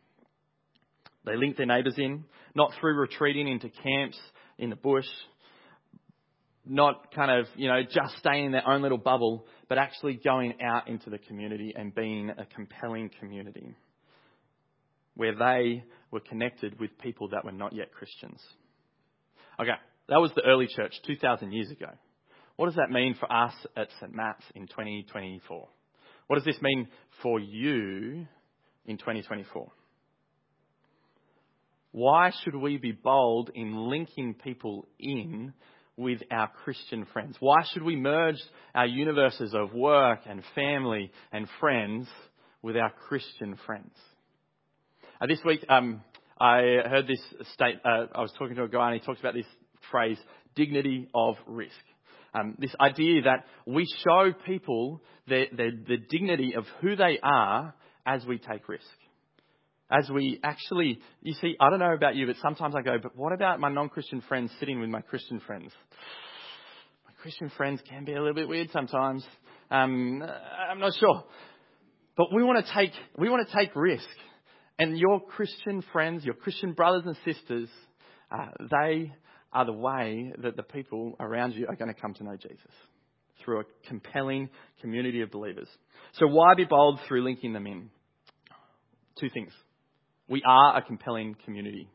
They 1.26 1.38
linked 1.38 1.58
their 1.58 1.68
neighbours 1.68 1.96
in, 1.98 2.26
not 2.56 2.72
through 2.80 2.96
retreating 2.96 3.48
into 3.48 3.70
camps 3.70 4.20
in 4.58 4.70
the 4.70 4.76
bush, 4.76 5.08
not 6.66 7.14
kind 7.14 7.32
of, 7.32 7.48
you 7.56 7.68
know, 7.68 7.82
just 7.84 8.18
staying 8.18 8.46
in 8.46 8.52
their 8.52 8.68
own 8.68 8.82
little 8.82 8.98
bubble, 8.98 9.46
but 9.70 9.78
actually 9.78 10.16
going 10.16 10.56
out 10.62 10.88
into 10.88 11.10
the 11.10 11.18
community 11.18 11.74
and 11.76 11.94
being 11.94 12.30
a 12.32 12.46
compelling 12.46 13.10
community 13.20 13.76
where 15.16 15.36
they 15.36 15.84
were 16.10 16.20
connected 16.20 16.80
with 16.80 16.98
people 17.00 17.30
that 17.30 17.46
were 17.46 17.52
not 17.52 17.74
yet 17.74 17.92
Christians. 17.92 18.42
Okay, 19.60 19.72
that 20.10 20.20
was 20.20 20.32
the 20.36 20.44
early 20.44 20.68
church 20.68 20.94
2,000 21.06 21.52
years 21.52 21.70
ago. 21.70 21.90
What 22.56 22.68
does 22.68 22.76
that 22.76 22.92
mean 22.92 23.16
for 23.20 23.32
us 23.32 23.54
at 23.76 23.88
St. 24.00 24.14
Matt's 24.14 24.44
in 24.56 24.68
2024? 24.68 25.68
What 26.28 26.36
does 26.36 26.46
this 26.46 26.62
mean 26.62 26.88
for 27.22 27.40
you 27.40 28.28
in 28.86 28.98
2024? 28.98 29.72
Why 31.92 32.32
should 32.44 32.56
we 32.56 32.78
be 32.78 32.92
bold 32.92 33.52
in 33.54 33.76
linking 33.76 34.34
people 34.34 34.88
in 35.00 35.54
with 35.96 36.22
our 36.32 36.50
Christian 36.64 37.06
friends? 37.14 37.36
Why 37.40 37.64
should 37.72 37.84
we 37.84 37.96
merge 37.96 38.42
our 38.74 38.88
universes 38.88 39.54
of 39.54 39.74
work 39.74 40.22
and 40.28 40.44
family 40.56 41.12
and 41.32 41.48
friends 41.60 42.08
with 42.62 42.76
our 42.78 42.92
Christian 43.08 43.58
friends? 43.66 43.94
Uh, 45.22 45.28
this 45.28 45.40
week, 45.46 45.64
um, 45.70 46.02
I 46.40 46.62
heard 46.88 47.08
this 47.08 47.22
state, 47.54 47.76
uh, 47.86 48.08
I 48.14 48.22
was 48.22 48.34
talking 48.40 48.56
to 48.56 48.64
a 48.64 48.70
guy 48.70 48.92
and 48.92 49.00
he 49.00 49.06
talks 49.06 49.20
about 49.20 49.36
this 49.36 49.46
phrase, 49.92 50.18
dignity 50.56 51.08
of 51.14 51.36
risk. 51.46 51.74
Um, 52.34 52.56
this 52.58 52.74
idea 52.80 53.22
that 53.24 53.46
we 53.68 53.86
show 54.04 54.34
people 54.46 55.02
the, 55.28 55.46
the, 55.56 55.70
the 55.88 55.98
dignity 56.10 56.56
of 56.56 56.66
who 56.82 56.96
they 56.96 57.20
are 57.22 57.76
as 58.06 58.26
we 58.26 58.40
take 58.40 58.68
risk. 58.68 58.86
As 59.92 60.10
we 60.10 60.40
actually, 60.44 61.00
you 61.22 61.34
see, 61.34 61.56
I 61.60 61.70
don't 61.70 61.80
know 61.80 61.94
about 61.94 62.16
you, 62.16 62.26
but 62.26 62.38
sometimes 62.42 62.74
I 62.76 62.82
go, 62.82 62.98
but 63.02 63.16
what 63.16 63.34
about 63.34 63.60
my 63.60 63.70
non-Christian 63.70 64.22
friends 64.22 64.52
sitting 64.60 64.80
with 64.80 64.90
my 64.90 65.02
Christian 65.02 65.40
friends? 65.42 65.72
My 67.06 67.12
Christian 67.22 67.52
friends 67.56 67.82
can 67.88 68.04
be 68.04 68.14
a 68.14 68.20
little 68.20 68.34
bit 68.34 68.48
weird 68.48 68.72
sometimes. 68.72 69.24
Um, 69.70 70.24
I'm 70.70 70.80
not 70.80 70.94
sure. 71.00 71.24
But 72.18 72.28
we 72.34 72.44
want 72.44 72.66
to 72.66 72.74
take, 72.74 72.92
we 73.18 73.30
want 73.30 73.48
to 73.48 73.56
take 73.56 73.76
risk. 73.76 74.08
And 74.80 74.98
your 74.98 75.22
Christian 75.22 75.84
friends, 75.94 76.26
your 76.26 76.34
Christian 76.34 76.74
brothers 76.74 77.04
and 77.06 77.16
sisters, 77.24 77.70
uh, 78.32 78.48
they 78.72 79.14
are 79.54 79.66
the 79.66 79.74
way 79.74 80.34
that 80.42 80.56
the 80.56 80.64
people 80.64 81.16
around 81.20 81.54
you 81.54 81.68
are 81.68 81.76
going 81.76 81.94
to 81.94 82.00
come 82.00 82.14
to 82.16 82.24
know 82.24 82.36
Jesus 82.36 82.72
through 83.44 83.62
a 83.62 83.64
compelling 83.88 84.50
community 84.82 85.22
of 85.22 85.32
believers. 85.32 85.68
So 86.14 86.28
why 86.28 86.56
be 86.56 86.66
bold 86.66 87.00
through 87.08 87.24
linking 87.24 87.54
them 87.54 87.68
in? 87.68 87.90
Two 89.20 89.30
things. 89.30 89.52
We 90.28 90.42
are 90.46 90.78
a 90.78 90.82
compelling 90.82 91.36
community. 91.46 91.90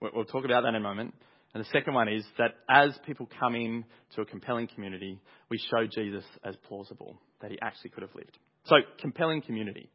We'll 0.00 0.24
talk 0.24 0.44
about 0.44 0.62
that 0.62 0.68
in 0.70 0.74
a 0.74 0.80
moment. 0.80 1.14
And 1.54 1.64
the 1.64 1.68
second 1.72 1.94
one 1.94 2.08
is 2.08 2.24
that 2.36 2.56
as 2.68 2.96
people 3.06 3.28
come 3.40 3.54
in 3.54 3.84
to 4.14 4.20
a 4.20 4.24
compelling 4.24 4.68
community, 4.68 5.18
we 5.50 5.58
show 5.70 5.86
Jesus 5.86 6.24
as 6.44 6.54
plausible, 6.68 7.18
that 7.40 7.50
he 7.50 7.58
actually 7.62 7.90
could 7.90 8.02
have 8.02 8.14
lived. 8.14 8.36
So, 8.66 8.76
compelling 9.00 9.42
community. 9.42 9.90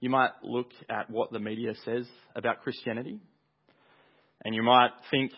You 0.00 0.10
might 0.10 0.30
look 0.44 0.70
at 0.88 1.10
what 1.10 1.32
the 1.32 1.40
media 1.40 1.72
says 1.84 2.06
about 2.36 2.62
Christianity, 2.62 3.18
and 4.44 4.54
you 4.54 4.62
might 4.62 4.90
think, 5.10 5.32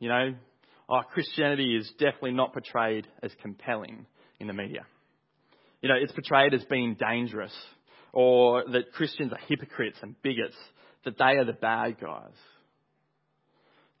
you 0.00 0.08
know, 0.08 0.34
oh, 0.88 1.02
Christianity 1.12 1.76
is 1.76 1.88
definitely 1.98 2.32
not 2.32 2.52
portrayed 2.52 3.06
as 3.22 3.30
compelling 3.40 4.06
in 4.40 4.48
the 4.48 4.52
media. 4.52 4.84
You 5.82 5.88
know, 5.88 5.94
it's 6.00 6.12
portrayed 6.12 6.52
as 6.52 6.64
being 6.64 6.96
dangerous, 6.98 7.54
or 8.12 8.64
that 8.72 8.92
Christians 8.92 9.32
are 9.32 9.38
hypocrites 9.48 9.98
and 10.02 10.20
bigots, 10.22 10.56
that 11.04 11.16
they 11.16 11.38
are 11.38 11.44
the 11.44 11.52
bad 11.52 12.00
guys. 12.00 12.34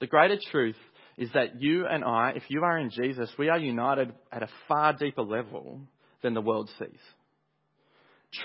The 0.00 0.06
greater 0.06 0.38
truth 0.50 0.76
is 1.16 1.28
that 1.34 1.60
you 1.60 1.86
and 1.86 2.02
I, 2.02 2.32
if 2.34 2.44
you 2.48 2.62
are 2.64 2.78
in 2.78 2.90
Jesus, 2.90 3.30
we 3.38 3.50
are 3.50 3.58
united 3.58 4.12
at 4.32 4.42
a 4.42 4.48
far 4.66 4.94
deeper 4.94 5.22
level 5.22 5.80
than 6.22 6.34
the 6.34 6.40
world 6.40 6.70
sees. 6.78 6.98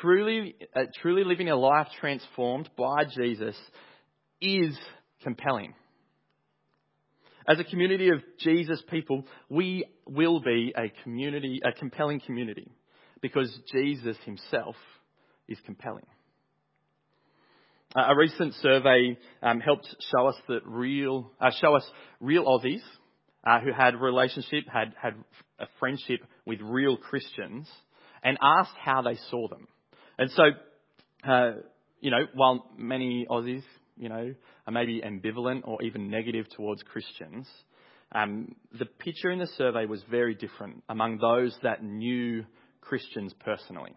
Truly, 0.01 0.55
uh, 0.75 0.85
truly 1.01 1.23
living 1.23 1.49
a 1.49 1.55
life 1.55 1.87
transformed 1.99 2.69
by 2.77 3.05
Jesus 3.05 3.55
is 4.41 4.77
compelling. 5.23 5.73
As 7.47 7.59
a 7.59 7.63
community 7.63 8.09
of 8.09 8.23
Jesus 8.39 8.81
people, 8.89 9.25
we 9.49 9.85
will 10.07 10.39
be 10.39 10.73
a 10.75 10.91
community, 11.03 11.61
a 11.63 11.71
compelling 11.71 12.19
community, 12.19 12.71
because 13.21 13.55
Jesus 13.71 14.17
himself 14.25 14.75
is 15.47 15.57
compelling. 15.65 16.05
Uh, 17.95 18.07
a 18.09 18.15
recent 18.17 18.53
survey 18.55 19.17
um, 19.43 19.59
helped 19.59 19.87
show 20.11 20.27
us 20.27 20.35
that 20.47 20.61
real, 20.65 21.31
uh, 21.39 21.51
show 21.61 21.75
us 21.75 21.87
real 22.19 22.45
Aussies 22.45 22.81
uh, 23.45 23.59
who 23.59 23.71
had 23.71 23.95
relationship, 23.95 24.65
had 24.71 24.93
had 24.99 25.13
a 25.59 25.67
friendship 25.79 26.21
with 26.45 26.59
real 26.61 26.97
Christians, 26.97 27.69
and 28.23 28.37
asked 28.41 28.75
how 28.83 29.03
they 29.03 29.17
saw 29.29 29.47
them. 29.47 29.67
And 30.17 30.31
so, 30.31 30.43
uh, 31.29 31.51
you 32.01 32.09
know, 32.09 32.25
while 32.33 32.71
many 32.75 33.27
Aussies, 33.29 33.63
you 33.97 34.09
know, 34.09 34.33
are 34.67 34.73
maybe 34.73 35.01
ambivalent 35.01 35.61
or 35.65 35.81
even 35.81 36.09
negative 36.09 36.45
towards 36.55 36.83
Christians, 36.83 37.47
um, 38.11 38.55
the 38.77 38.85
picture 38.85 39.31
in 39.31 39.39
the 39.39 39.47
survey 39.57 39.85
was 39.85 40.01
very 40.09 40.35
different 40.35 40.83
among 40.89 41.17
those 41.17 41.57
that 41.63 41.83
knew 41.83 42.45
Christians 42.81 43.33
personally. 43.43 43.95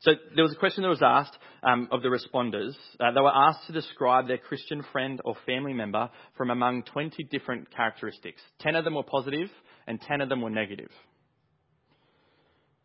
So 0.00 0.12
there 0.34 0.42
was 0.42 0.52
a 0.52 0.58
question 0.58 0.82
that 0.82 0.88
was 0.88 1.02
asked 1.02 1.38
um, 1.62 1.88
of 1.92 2.02
the 2.02 2.08
responders. 2.08 2.74
Uh, 2.98 3.12
they 3.12 3.20
were 3.20 3.32
asked 3.32 3.68
to 3.68 3.72
describe 3.72 4.26
their 4.26 4.38
Christian 4.38 4.84
friend 4.90 5.20
or 5.24 5.36
family 5.46 5.72
member 5.72 6.10
from 6.36 6.50
among 6.50 6.82
20 6.82 7.22
different 7.30 7.70
characteristics. 7.70 8.42
10 8.60 8.74
of 8.74 8.84
them 8.84 8.96
were 8.96 9.04
positive 9.04 9.48
and 9.86 10.00
10 10.00 10.22
of 10.22 10.28
them 10.28 10.40
were 10.40 10.50
negative. 10.50 10.90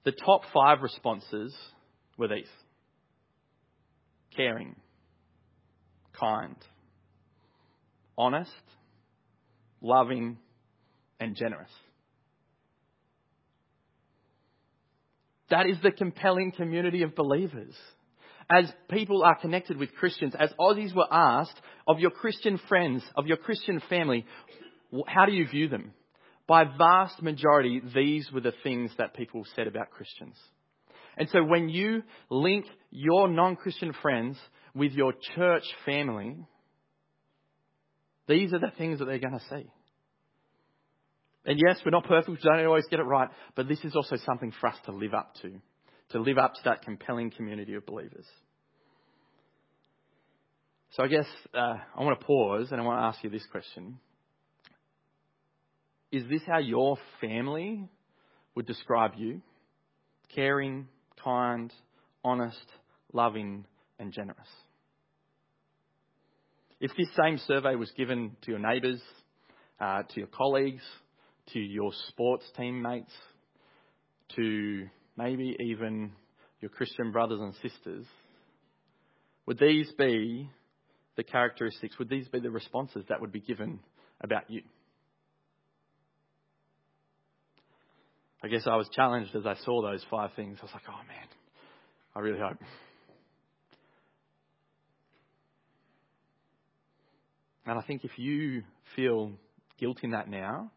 The 0.05 0.11
top 0.11 0.43
five 0.53 0.83
responses 0.83 1.55
were 2.19 2.27
these 2.27 2.45
caring, 4.35 4.75
kind, 6.19 6.55
honest, 8.17 8.51
loving, 9.81 10.38
and 11.19 11.36
generous. 11.36 11.69
That 15.50 15.67
is 15.67 15.77
the 15.81 15.91
compelling 15.91 16.51
community 16.51 17.03
of 17.03 17.15
believers. 17.15 17.75
As 18.50 18.71
people 18.89 19.24
are 19.24 19.36
connected 19.36 19.77
with 19.77 19.93
Christians, 19.95 20.33
as 20.38 20.51
Aussies 20.59 20.95
were 20.95 21.07
asked 21.12 21.59
of 21.88 22.00
your 22.00 22.12
Christian 22.12 22.59
friends, 22.69 23.03
of 23.15 23.27
your 23.27 23.38
Christian 23.38 23.81
family, 23.89 24.25
how 25.05 25.25
do 25.25 25.33
you 25.33 25.47
view 25.47 25.67
them? 25.67 25.93
By 26.47 26.63
vast 26.63 27.21
majority, 27.21 27.81
these 27.93 28.31
were 28.31 28.41
the 28.41 28.53
things 28.63 28.91
that 28.97 29.13
people 29.13 29.45
said 29.55 29.67
about 29.67 29.91
Christians. 29.91 30.36
And 31.17 31.27
so 31.29 31.43
when 31.43 31.67
you 31.67 32.03
link 32.29 32.65
your 32.89 33.27
non-Christian 33.27 33.91
friends 34.01 34.38
with 34.77 34.93
your 34.93 35.13
church 35.36 35.63
family, 35.86 36.38
these 38.27 38.53
are 38.53 38.60
the 38.60 38.72
things 38.77 39.00
that 39.00 39.05
they're 39.05 39.19
going 39.19 39.39
to 39.39 39.46
see. 39.50 39.69
And 41.46 41.60
yes, 41.65 41.79
we're 41.86 41.91
not 41.91 42.05
perfect, 42.05 42.29
we 42.29 42.38
don't 42.43 42.65
always 42.65 42.86
get 42.89 43.00
it 43.00 43.03
right, 43.03 43.29
but 43.55 43.67
this 43.67 43.79
is 43.86 43.96
also 43.96 44.17
something 44.25 44.51
for 44.60 44.67
us 44.67 44.75
to 44.86 44.91
live 44.91 45.13
up 45.13 45.34
to, 45.41 45.53
to 46.10 46.19
live 46.19 46.38
up 46.38 46.53
to 46.55 46.60
that 46.65 46.81
compelling 46.81 47.31
community 47.31 47.74
of 47.74 47.86
believers. 47.86 48.25
So 50.91 51.03
I 51.03 51.07
guess 51.07 51.25
uh, 51.53 51.77
I 51.96 52.03
want 52.03 52.19
to 52.19 52.25
pause 52.25 52.67
and 52.72 52.81
I 52.81 52.84
want 52.84 53.00
to 53.00 53.05
ask 53.05 53.24
you 53.24 53.29
this 53.29 53.46
question. 53.51 54.00
Is 56.12 56.24
this 56.29 56.41
how 56.48 56.60
your 56.60 56.98
family 57.22 57.88
would 58.55 58.65
describe 58.65 59.12
you? 59.17 59.41
Caring, 60.34 60.88
kind, 61.24 61.72
honest, 62.24 62.65
loving, 63.13 63.65
and 64.00 64.12
generous. 64.12 64.48
If 66.79 66.91
this 66.96 67.07
same 67.19 67.39
survey 67.39 67.75
was 67.75 67.91
given 67.91 68.38
to 68.43 68.51
your 68.51 68.60
neighbours, 68.60 69.01
uh, 69.79 70.03
to 70.03 70.19
your 70.19 70.27
colleagues, 70.27 70.84
to 71.53 71.60
your 71.60 71.91
sports 72.10 72.46
teammates, 72.55 73.12
to 74.36 74.88
maybe 75.17 75.55
even 75.60 76.12
your 76.62 76.69
Christian 76.69 77.12
brothers 77.12 77.39
and 77.39 77.53
sisters, 77.55 78.05
would 79.48 79.57
these 79.57 79.91
be 79.98 80.50
the 81.15 81.24
characteristics, 81.24 81.98
would 81.98 82.10
these 82.10 82.27
be 82.27 82.39
the 82.39 82.51
responses 82.51 83.03
that 83.10 83.22
would 83.22 83.31
be 83.31 83.39
given 83.39 83.79
about 84.22 84.50
you? 84.50 84.62
I 88.43 88.50
guess 88.50 88.67
I 88.67 88.75
was 88.75 88.88
challenged 88.89 89.36
as 89.36 89.48
I 89.48 89.55
saw 89.65 89.81
those 89.81 90.05
five 90.12 90.29
things. 90.36 90.60
I 90.62 90.65
was 90.65 90.74
like, 90.74 90.84
oh 90.88 91.07
man, 91.07 91.27
I 92.15 92.19
really 92.19 92.39
hope. 92.39 92.57
And 97.67 97.77
I 97.77 97.81
think 97.81 98.05
if 98.05 98.17
you 98.17 98.63
feel 98.95 99.33
guilt 99.77 100.00
in 100.01 100.12
that 100.12 100.29
now, 100.29 100.71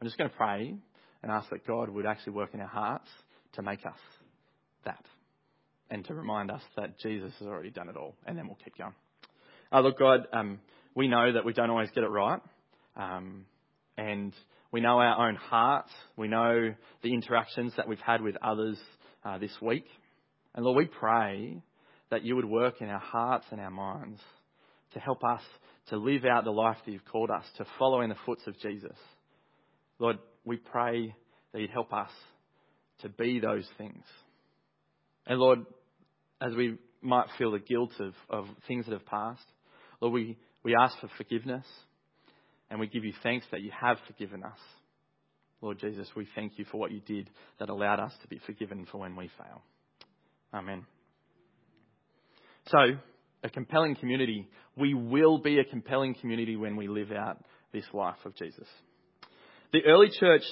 I'm 0.00 0.06
just 0.06 0.18
going 0.18 0.28
to 0.28 0.36
pray 0.36 0.74
and 1.22 1.32
ask 1.32 1.48
that 1.50 1.64
God 1.64 1.88
would 1.88 2.04
actually 2.04 2.32
work 2.32 2.50
in 2.52 2.60
our 2.60 2.66
hearts 2.66 3.08
to 3.52 3.62
make 3.62 3.86
us 3.86 3.98
that 4.84 5.04
and 5.88 6.04
to 6.06 6.14
remind 6.14 6.50
us 6.50 6.62
that 6.76 6.98
Jesus 6.98 7.32
has 7.38 7.46
already 7.46 7.70
done 7.70 7.88
it 7.88 7.96
all, 7.96 8.16
and 8.26 8.36
then 8.36 8.46
we'll 8.48 8.58
keep 8.64 8.76
going. 8.76 8.94
Uh, 9.70 9.80
look, 9.80 9.98
God, 9.98 10.26
um, 10.32 10.58
we 10.96 11.06
know 11.06 11.32
that 11.32 11.44
we 11.44 11.52
don't 11.52 11.70
always 11.70 11.90
get 11.94 12.02
it 12.02 12.08
right, 12.08 12.40
um, 12.96 13.44
and 13.96 14.32
we 14.72 14.80
know 14.80 14.98
our 14.98 15.28
own 15.28 15.36
hearts. 15.36 15.90
We 16.16 16.26
know 16.26 16.74
the 17.02 17.14
interactions 17.14 17.74
that 17.76 17.86
we've 17.86 18.00
had 18.00 18.20
with 18.20 18.36
others 18.42 18.78
uh, 19.24 19.38
this 19.38 19.52
week. 19.60 19.84
And 20.54 20.64
Lord, 20.64 20.78
we 20.78 20.86
pray 20.86 21.62
that 22.10 22.24
you 22.24 22.34
would 22.34 22.46
work 22.46 22.80
in 22.80 22.88
our 22.88 22.98
hearts 22.98 23.44
and 23.52 23.60
our 23.60 23.70
minds 23.70 24.20
to 24.94 24.98
help 24.98 25.22
us 25.22 25.42
to 25.88 25.96
live 25.96 26.24
out 26.24 26.44
the 26.44 26.50
life 26.50 26.76
that 26.84 26.92
you've 26.92 27.04
called 27.04 27.30
us, 27.30 27.44
to 27.58 27.66
follow 27.78 28.00
in 28.00 28.10
the 28.10 28.16
footsteps 28.26 28.56
of 28.56 28.60
Jesus. 28.60 28.96
Lord, 29.98 30.18
we 30.44 30.56
pray 30.56 31.14
that 31.52 31.60
you'd 31.60 31.70
help 31.70 31.92
us 31.92 32.10
to 33.00 33.08
be 33.08 33.40
those 33.40 33.68
things. 33.78 34.04
And 35.26 35.38
Lord, 35.38 35.60
as 36.40 36.54
we 36.54 36.78
might 37.00 37.26
feel 37.38 37.52
the 37.52 37.58
guilt 37.58 37.92
of, 38.00 38.14
of 38.30 38.46
things 38.66 38.86
that 38.86 38.92
have 38.92 39.06
passed, 39.06 39.44
Lord, 40.00 40.14
we, 40.14 40.38
we 40.62 40.74
ask 40.74 40.98
for 41.00 41.08
forgiveness 41.16 41.66
and 42.70 42.80
we 42.80 42.86
give 42.86 43.04
you 43.04 43.12
thanks 43.22 43.46
that 43.50 43.60
you 43.60 43.70
have 43.78 43.98
forgiven 44.06 44.42
us. 44.42 44.58
Lord 45.60 45.78
Jesus, 45.78 46.08
we 46.16 46.26
thank 46.34 46.58
you 46.58 46.64
for 46.70 46.78
what 46.78 46.90
you 46.90 47.00
did 47.00 47.30
that 47.60 47.68
allowed 47.68 48.00
us 48.00 48.12
to 48.22 48.28
be 48.28 48.40
forgiven 48.44 48.86
for 48.90 48.98
when 48.98 49.14
we 49.14 49.30
fail. 49.38 49.62
Amen. 50.52 50.84
So, 52.66 52.78
a 53.42 53.50
compelling 53.50 53.96
community. 53.96 54.48
We 54.76 54.94
will 54.94 55.38
be 55.38 55.58
a 55.58 55.64
compelling 55.64 56.14
community 56.14 56.56
when 56.56 56.76
we 56.76 56.88
live 56.88 57.12
out 57.12 57.42
this 57.72 57.84
life 57.92 58.18
of 58.24 58.36
Jesus. 58.36 58.66
The 59.72 59.84
early 59.86 60.10
church 60.10 60.42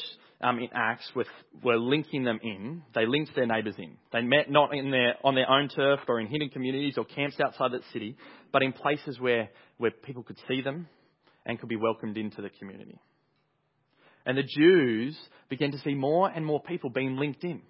um, 0.40 0.58
in 0.58 0.68
Acts 0.72 1.10
were, 1.14 1.26
were 1.62 1.78
linking 1.78 2.24
them 2.24 2.40
in. 2.42 2.82
They 2.94 3.06
linked 3.06 3.34
their 3.34 3.46
neighbours 3.46 3.74
in. 3.78 3.96
They 4.12 4.22
met 4.22 4.50
not 4.50 4.74
in 4.74 4.90
their, 4.90 5.14
on 5.22 5.34
their 5.34 5.50
own 5.50 5.68
turf 5.68 6.00
or 6.08 6.20
in 6.20 6.26
hidden 6.26 6.48
communities 6.48 6.94
or 6.96 7.04
camps 7.04 7.36
outside 7.40 7.72
that 7.72 7.82
city, 7.92 8.16
but 8.52 8.62
in 8.62 8.72
places 8.72 9.20
where, 9.20 9.50
where 9.76 9.90
people 9.90 10.22
could 10.22 10.38
see 10.48 10.62
them 10.62 10.88
and 11.44 11.58
could 11.60 11.68
be 11.68 11.76
welcomed 11.76 12.16
into 12.16 12.40
the 12.42 12.50
community. 12.50 12.98
And 14.24 14.36
the 14.36 14.42
Jews 14.42 15.16
began 15.48 15.72
to 15.72 15.78
see 15.78 15.94
more 15.94 16.28
and 16.28 16.44
more 16.44 16.62
people 16.62 16.90
being 16.90 17.16
linked 17.16 17.44
in 17.44 17.62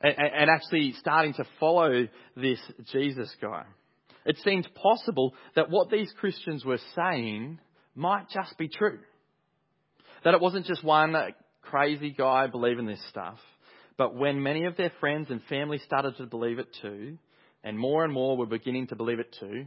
and, 0.00 0.14
and 0.18 0.50
actually 0.50 0.94
starting 0.98 1.34
to 1.34 1.44
follow 1.58 2.08
this 2.36 2.58
Jesus 2.92 3.30
guy. 3.40 3.64
It 4.24 4.36
seemed 4.44 4.68
possible 4.74 5.34
that 5.56 5.70
what 5.70 5.90
these 5.90 6.12
Christians 6.18 6.64
were 6.64 6.80
saying 6.94 7.58
might 7.94 8.28
just 8.30 8.56
be 8.58 8.68
true. 8.68 8.98
That 10.24 10.34
it 10.34 10.40
wasn't 10.40 10.66
just 10.66 10.84
one 10.84 11.16
crazy 11.62 12.10
guy 12.10 12.46
believing 12.46 12.86
this 12.86 13.02
stuff, 13.08 13.38
but 13.96 14.14
when 14.14 14.42
many 14.42 14.64
of 14.64 14.76
their 14.76 14.92
friends 15.00 15.30
and 15.30 15.42
family 15.44 15.78
started 15.78 16.16
to 16.16 16.26
believe 16.26 16.58
it 16.58 16.68
too, 16.82 17.18
and 17.62 17.78
more 17.78 18.04
and 18.04 18.12
more 18.12 18.36
were 18.36 18.46
beginning 18.46 18.86
to 18.88 18.96
believe 18.96 19.18
it 19.18 19.34
too, 19.38 19.66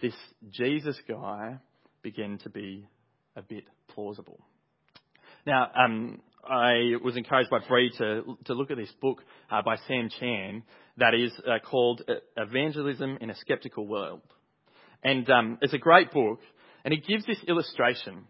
this 0.00 0.14
Jesus 0.50 0.98
guy 1.08 1.58
began 2.02 2.38
to 2.38 2.50
be 2.50 2.86
a 3.36 3.42
bit 3.42 3.64
plausible. 3.88 4.40
Now, 5.46 5.70
um, 5.74 6.20
I 6.48 6.92
was 7.02 7.16
encouraged 7.16 7.50
by 7.50 7.58
Bree 7.66 7.90
to, 7.98 8.38
to 8.46 8.54
look 8.54 8.70
at 8.70 8.76
this 8.76 8.92
book 9.00 9.22
uh, 9.50 9.62
by 9.62 9.76
Sam 9.88 10.08
Chan 10.18 10.62
that 10.98 11.14
is 11.14 11.32
uh, 11.46 11.58
called 11.58 12.02
uh, 12.08 12.14
Evangelism 12.36 13.18
in 13.20 13.30
a 13.30 13.36
Skeptical 13.36 13.86
World. 13.86 14.20
And 15.02 15.28
um, 15.30 15.58
it's 15.60 15.74
a 15.74 15.78
great 15.78 16.12
book, 16.12 16.40
and 16.84 16.94
it 16.94 17.06
gives 17.06 17.26
this 17.26 17.38
illustration. 17.46 18.24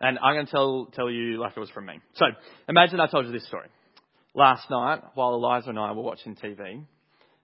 And 0.00 0.18
I'm 0.18 0.34
going 0.34 0.46
to 0.46 0.52
tell, 0.52 0.88
tell 0.94 1.10
you 1.10 1.40
like 1.40 1.56
it 1.56 1.60
was 1.60 1.70
from 1.70 1.86
me. 1.86 2.00
So, 2.14 2.26
imagine 2.68 3.00
I 3.00 3.06
told 3.06 3.26
you 3.26 3.32
this 3.32 3.46
story. 3.46 3.68
Last 4.34 4.68
night, 4.70 5.00
while 5.14 5.34
Eliza 5.34 5.70
and 5.70 5.78
I 5.78 5.92
were 5.92 6.02
watching 6.02 6.36
TV, 6.36 6.84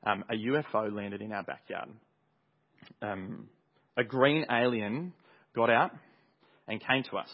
um, 0.06 0.24
a 0.30 0.34
UFO 0.34 0.94
landed 0.94 1.22
in 1.22 1.32
our 1.32 1.42
backyard. 1.42 1.88
Um, 3.00 3.48
a 3.96 4.04
green 4.04 4.44
alien 4.50 5.12
got 5.54 5.70
out 5.70 5.92
and 6.68 6.84
came 6.84 7.02
to 7.10 7.16
us 7.16 7.28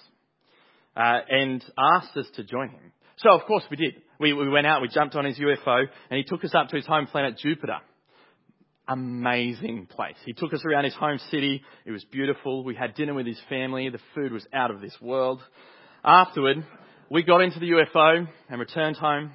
uh, 0.96 1.18
and 1.28 1.64
asked 1.76 2.16
us 2.16 2.26
to 2.36 2.44
join 2.44 2.68
him. 2.68 2.92
So 3.18 3.30
of 3.30 3.46
course 3.46 3.64
we 3.70 3.76
did. 3.76 3.94
We, 4.20 4.32
we 4.32 4.48
went 4.48 4.66
out, 4.66 4.82
we 4.82 4.88
jumped 4.88 5.16
on 5.16 5.24
his 5.24 5.38
UFO, 5.38 5.84
and 6.10 6.18
he 6.18 6.24
took 6.24 6.44
us 6.44 6.54
up 6.54 6.68
to 6.68 6.76
his 6.76 6.86
home 6.86 7.06
planet 7.06 7.38
Jupiter. 7.38 7.78
Amazing 8.86 9.86
place. 9.86 10.16
He 10.24 10.32
took 10.32 10.52
us 10.52 10.62
around 10.64 10.84
his 10.84 10.94
home 10.94 11.18
city. 11.30 11.62
It 11.86 11.90
was 11.90 12.04
beautiful. 12.04 12.62
We 12.62 12.74
had 12.74 12.94
dinner 12.94 13.14
with 13.14 13.26
his 13.26 13.40
family. 13.48 13.88
The 13.88 14.00
food 14.14 14.32
was 14.32 14.46
out 14.52 14.70
of 14.70 14.80
this 14.80 14.94
world. 15.00 15.40
Afterward, 16.04 16.64
we 17.10 17.22
got 17.22 17.40
into 17.40 17.60
the 17.60 17.70
UFO 17.70 18.28
and 18.48 18.60
returned 18.60 18.96
home. 18.96 19.32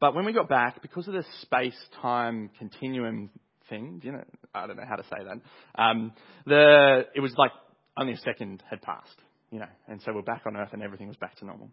But 0.00 0.14
when 0.14 0.24
we 0.24 0.32
got 0.32 0.48
back, 0.48 0.82
because 0.82 1.08
of 1.08 1.14
the 1.14 1.24
space-time 1.42 2.50
continuum 2.58 3.30
thing, 3.70 4.00
you 4.04 4.12
know, 4.12 4.24
I 4.54 4.66
don't 4.66 4.76
know 4.76 4.84
how 4.86 4.96
to 4.96 5.04
say 5.04 5.24
that. 5.24 5.82
Um, 5.82 6.12
the 6.44 7.06
it 7.14 7.20
was 7.20 7.34
like 7.38 7.52
only 7.96 8.14
a 8.14 8.18
second 8.18 8.62
had 8.68 8.82
passed 8.82 9.20
you 9.52 9.58
know, 9.58 9.68
and 9.86 10.00
so 10.02 10.12
we're 10.14 10.22
back 10.22 10.42
on 10.46 10.56
earth 10.56 10.70
and 10.72 10.82
everything 10.82 11.06
was 11.06 11.16
back 11.18 11.36
to 11.36 11.44
normal. 11.44 11.66
Do 11.66 11.72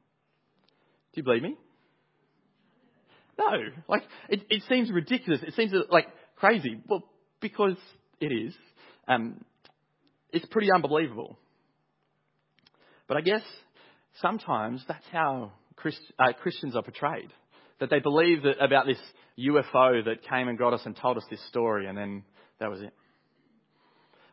you 1.16 1.24
believe 1.24 1.42
me? 1.42 1.56
No. 3.40 3.58
Like, 3.88 4.04
it, 4.28 4.42
it 4.50 4.64
seems 4.70 4.92
ridiculous. 4.92 5.42
It 5.42 5.54
seems 5.56 5.72
like 5.90 6.08
crazy. 6.36 6.82
Well, 6.88 7.04
because 7.40 7.78
it 8.20 8.32
is. 8.32 8.54
Um, 9.08 9.44
it's 10.32 10.46
pretty 10.48 10.70
unbelievable. 10.74 11.38
But 13.08 13.18
I 13.18 13.22
guess 13.22 13.42
sometimes 14.22 14.84
that's 14.88 15.06
how 15.12 15.54
Christ, 15.76 16.00
uh, 16.20 16.34
Christians 16.42 16.76
are 16.76 16.84
portrayed. 16.84 17.32
That 17.80 17.90
they 17.90 18.00
believe 18.00 18.44
that 18.44 18.62
about 18.64 18.86
this 18.86 19.00
UFO 19.40 20.04
that 20.06 20.28
came 20.30 20.50
and 20.50 20.58
got 20.58 20.74
us 20.74 20.82
and 20.86 20.96
told 20.96 21.18
us 21.18 21.24
this 21.30 21.40
story 21.48 21.88
and 21.88 21.98
then 21.98 22.24
that 22.60 22.70
was 22.70 22.82
it. 22.82 22.94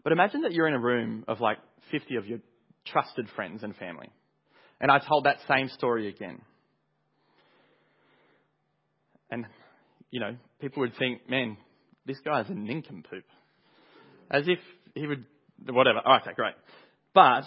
But 0.02 0.12
imagine 0.12 0.42
that 0.42 0.52
you're 0.52 0.68
in 0.68 0.74
a 0.74 0.80
room 0.80 1.24
of 1.28 1.40
like 1.40 1.58
50 1.92 2.16
of 2.16 2.26
your 2.26 2.40
trusted 2.84 3.28
friends 3.36 3.62
and 3.62 3.74
family. 3.76 4.08
And 4.80 4.90
I 4.90 4.98
told 4.98 5.24
that 5.24 5.38
same 5.48 5.68
story 5.68 6.08
again. 6.08 6.42
And, 9.30 9.46
you 10.10 10.20
know, 10.20 10.36
people 10.60 10.80
would 10.80 10.96
think, 10.98 11.28
man, 11.28 11.56
this 12.06 12.18
guy's 12.24 12.48
a 12.48 12.54
nincompoop. 12.54 13.24
As 14.30 14.44
if 14.46 14.58
he 14.94 15.06
would, 15.06 15.24
whatever. 15.68 16.00
Oh, 16.04 16.16
okay, 16.22 16.32
great. 16.34 16.54
But 17.14 17.44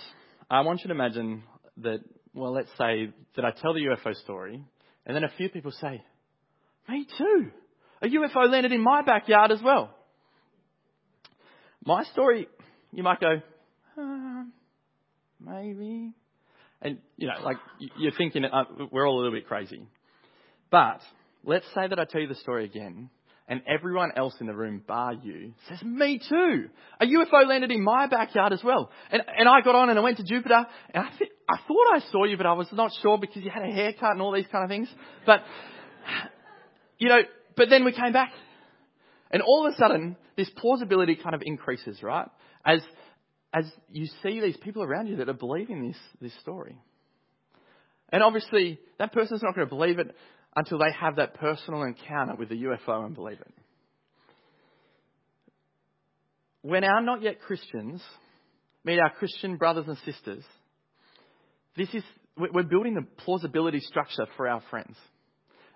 I 0.50 0.62
want 0.62 0.82
you 0.82 0.88
to 0.88 0.94
imagine 0.94 1.44
that, 1.78 2.00
well, 2.34 2.54
let's 2.54 2.70
say 2.78 3.13
that 3.36 3.46
I 3.46 3.52
tell 3.52 3.74
the 3.74 3.82
UFO 3.82 4.15
story, 4.24 4.63
and 5.06 5.15
then 5.15 5.24
a 5.24 5.32
few 5.38 5.50
people 5.50 5.72
say, 5.72 6.04
me 6.88 7.08
too. 7.18 7.52
A 8.02 8.08
UFO 8.08 8.50
landed 8.50 8.72
in 8.72 8.82
my 8.82 9.02
backyard 9.02 9.52
as 9.52 9.62
well. 9.62 9.94
My 11.86 12.04
story, 12.06 12.48
you 12.92 13.04
might 13.04 13.20
go, 13.20 13.42
uh, 13.98 14.44
maybe. 15.39 16.13
And, 16.82 17.00
you 17.18 17.28
know, 17.28 17.44
like, 17.44 17.58
you're 17.98 18.13
thinking 18.18 18.46
uh, 18.46 18.63
we're 18.92 19.08
all 19.08 19.18
a 19.18 19.20
little 19.20 19.34
bit 19.34 19.48
crazy. 19.48 19.86
But 20.72 21.02
let's 21.50 21.66
say 21.74 21.88
that 21.88 22.00
I 22.00 22.06
tell 22.06 22.22
you 22.22 22.28
the 22.28 22.36
story 22.36 22.66
again, 22.66 23.10
and 23.48 23.62
everyone 23.68 24.12
else 24.16 24.36
in 24.40 24.46
the 24.46 24.56
room, 24.56 24.84
bar 24.88 25.14
you, 25.14 25.54
says, 25.68 25.82
Me 25.82 26.20
too. 26.30 26.70
A 27.02 27.06
UFO 27.06 27.48
landed 27.48 27.72
in 27.72 27.84
my 27.84 28.08
backyard 28.08 28.54
as 28.54 28.64
well. 28.64 28.92
And, 29.12 29.24
and 29.38 29.50
I 29.50 29.62
got 29.62 29.74
on 29.74 29.90
and 29.90 29.98
I 29.98 30.02
went 30.04 30.18
to 30.18 30.24
Jupiter, 30.24 30.66
and 30.94 31.04
I, 31.04 31.10
th- 31.18 31.32
I 31.50 31.58
thought 31.68 31.96
I 31.96 32.12
saw 32.12 32.26
you, 32.26 32.38
but 32.38 32.46
I 32.46 32.54
was 32.54 32.68
not 32.72 32.92
sure 33.02 33.18
because 33.18 33.44
you 33.44 33.50
had 33.50 33.64
a 33.64 33.72
haircut 33.74 34.12
and 34.12 34.22
all 34.22 34.32
these 34.32 34.46
kind 34.52 34.64
of 34.64 34.70
things. 34.70 34.88
But, 35.26 35.40
you 37.00 37.10
know, 37.10 37.22
but 37.58 37.70
then 37.70 37.84
we 37.84 37.92
came 37.92 38.14
back. 38.14 38.32
And 39.32 39.42
all 39.42 39.66
of 39.66 39.74
a 39.74 39.78
sudden, 39.78 40.16
this 40.38 40.50
plausibility 40.56 41.16
kind 41.16 41.34
of 41.34 41.42
increases, 41.44 42.02
right? 42.04 42.28
As 42.64 42.82
as 43.52 43.66
you 43.92 44.06
see 44.22 44.40
these 44.40 44.58
people 44.58 44.84
around 44.84 45.08
you 45.08 45.16
that 45.18 45.28
are 45.28 45.34
believing 45.34 45.88
this, 45.88 45.98
this 46.22 46.40
story. 46.40 46.78
And 48.12 48.22
obviously, 48.22 48.80
that 49.00 49.12
person's 49.12 49.42
not 49.42 49.56
going 49.56 49.68
to 49.68 49.76
believe 49.76 49.98
it 49.98 50.16
until 50.56 50.80
they 50.80 50.92
have 51.00 51.18
that 51.18 51.36
personal 51.36 51.84
encounter 51.84 52.36
with 52.36 52.50
the 52.50 52.64
UFO 52.64 53.06
and 53.06 53.16
believe 53.16 53.40
it. 53.40 53.54
When 56.62 56.84
our 56.84 57.02
not 57.02 57.22
yet 57.22 57.42
Christians 57.42 58.02
meet 58.84 59.00
our 59.00 59.12
Christian 59.12 59.58
brothers 59.58 59.86
and 59.88 59.98
sisters, 60.00 60.44
this 61.78 61.90
is, 61.94 62.04
we're 62.38 62.64
building 62.64 62.96
the 62.96 63.06
plausibility 63.24 63.80
structure 63.80 64.26
for 64.36 64.48
our 64.48 64.62
friends. 64.70 64.98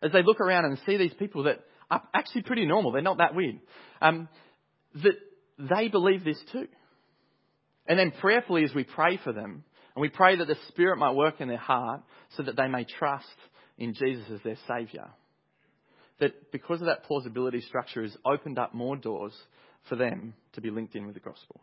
As 0.02 0.12
they 0.12 0.24
look 0.24 0.42
around 0.42 0.66
and 0.66 0.78
see 0.86 0.98
these 0.98 1.14
people 1.14 1.44
that 1.44 1.60
are 1.90 2.04
actually 2.14 2.42
pretty 2.42 2.66
normal, 2.66 2.92
they're 2.92 3.02
not 3.02 3.20
that 3.20 3.36
weird, 3.36 3.60
um, 4.02 4.28
that 4.96 5.16
they 5.58 5.88
believe 5.88 6.26
this 6.26 6.42
too. 6.52 6.68
And 7.88 7.98
then 7.98 8.12
prayerfully, 8.20 8.64
as 8.64 8.74
we 8.74 8.84
pray 8.84 9.20
for 9.24 9.32
them, 9.32 9.64
and 9.96 10.02
we 10.02 10.10
pray 10.10 10.36
that 10.38 10.48
the 10.48 10.58
Spirit 10.70 10.98
might 10.98 11.16
work 11.16 11.40
in 11.40 11.48
their 11.48 11.58
heart 11.58 12.02
so 12.36 12.44
that 12.44 12.56
they 12.58 12.68
may 12.68 12.86
trust 12.86 13.26
in 13.78 13.94
Jesus 13.94 14.26
as 14.34 14.42
their 14.44 14.58
Saviour. 14.68 15.10
That 16.20 16.52
because 16.52 16.80
of 16.80 16.88
that 16.88 17.04
plausibility 17.06 17.62
structure 17.62 18.04
has 18.04 18.16
opened 18.26 18.60
up 18.60 18.74
more 18.74 18.96
doors 18.96 19.34
for 19.90 19.96
them 19.96 20.34
to 20.54 20.62
be 20.62 20.70
linked 20.70 20.96
in 20.96 21.06
with 21.06 21.16
the 21.16 21.20
gospel. 21.20 21.60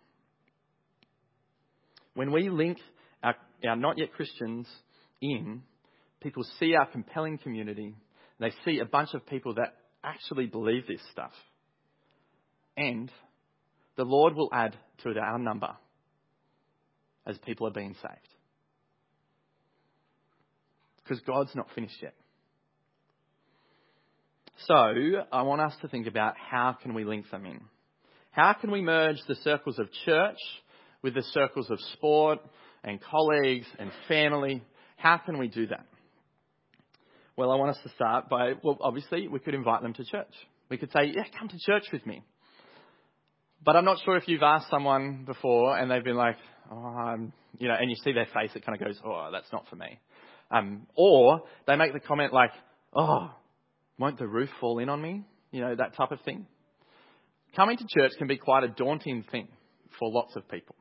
When 2.14 2.32
we 2.32 2.48
link 2.48 2.78
our, 3.22 3.36
our 3.66 3.76
not 3.76 3.98
yet 3.98 4.12
Christians 4.12 4.66
in, 5.20 5.62
people 6.20 6.44
see 6.58 6.74
our 6.74 6.86
compelling 6.86 7.38
community, 7.38 7.94
They 8.40 8.52
see 8.64 8.80
a 8.80 8.86
bunch 8.86 9.10
of 9.14 9.26
people 9.26 9.54
that 9.54 9.74
actually 10.02 10.46
believe 10.46 10.86
this 10.86 11.00
stuff. 11.12 11.32
And 12.76 13.10
the 13.96 14.04
Lord 14.04 14.34
will 14.34 14.48
add 14.52 14.74
to 15.02 15.10
our 15.18 15.38
number 15.38 15.76
as 17.26 17.36
people 17.38 17.66
are 17.66 17.72
being 17.72 17.94
saved. 17.94 18.34
Because 21.10 21.24
God's 21.26 21.50
not 21.56 21.66
finished 21.74 21.96
yet. 22.00 22.14
So, 24.68 25.24
I 25.32 25.42
want 25.42 25.60
us 25.60 25.72
to 25.82 25.88
think 25.88 26.06
about 26.06 26.34
how 26.36 26.76
can 26.80 26.94
we 26.94 27.02
link 27.02 27.28
them 27.32 27.46
in? 27.46 27.60
How 28.30 28.52
can 28.52 28.70
we 28.70 28.80
merge 28.80 29.16
the 29.26 29.34
circles 29.42 29.80
of 29.80 29.88
church 30.04 30.36
with 31.02 31.14
the 31.14 31.24
circles 31.32 31.68
of 31.68 31.80
sport 31.94 32.38
and 32.84 33.00
colleagues 33.00 33.66
and 33.80 33.90
family? 34.06 34.62
How 34.98 35.18
can 35.18 35.38
we 35.38 35.48
do 35.48 35.66
that? 35.66 35.84
Well, 37.36 37.50
I 37.50 37.56
want 37.56 37.70
us 37.72 37.82
to 37.82 37.90
start 37.96 38.28
by, 38.28 38.52
well, 38.62 38.78
obviously, 38.80 39.26
we 39.26 39.40
could 39.40 39.54
invite 39.54 39.82
them 39.82 39.94
to 39.94 40.04
church. 40.04 40.32
We 40.68 40.76
could 40.76 40.92
say, 40.92 41.06
yeah, 41.12 41.24
come 41.36 41.48
to 41.48 41.58
church 41.66 41.86
with 41.92 42.06
me. 42.06 42.22
But 43.64 43.74
I'm 43.74 43.84
not 43.84 43.98
sure 44.04 44.16
if 44.16 44.28
you've 44.28 44.44
asked 44.44 44.70
someone 44.70 45.24
before 45.24 45.76
and 45.76 45.90
they've 45.90 46.04
been 46.04 46.14
like, 46.14 46.36
oh, 46.70 47.16
you 47.58 47.66
know, 47.66 47.74
and 47.74 47.90
you 47.90 47.96
see 47.96 48.12
their 48.12 48.28
face, 48.32 48.52
it 48.54 48.64
kind 48.64 48.80
of 48.80 48.86
goes, 48.86 49.00
oh, 49.04 49.30
that's 49.32 49.50
not 49.52 49.66
for 49.68 49.74
me. 49.74 49.98
Um, 50.50 50.86
or 50.94 51.42
they 51.66 51.76
make 51.76 51.92
the 51.92 52.00
comment 52.00 52.32
like, 52.32 52.50
oh, 52.92 53.30
won't 53.98 54.18
the 54.18 54.26
roof 54.26 54.48
fall 54.60 54.78
in 54.78 54.88
on 54.88 55.00
me? 55.00 55.24
You 55.52 55.60
know, 55.60 55.74
that 55.76 55.96
type 55.96 56.10
of 56.10 56.20
thing. 56.22 56.46
Coming 57.54 57.76
to 57.76 57.84
church 57.88 58.12
can 58.18 58.26
be 58.26 58.36
quite 58.36 58.64
a 58.64 58.68
daunting 58.68 59.24
thing 59.30 59.48
for 59.98 60.10
lots 60.10 60.36
of 60.36 60.48
people. 60.48 60.74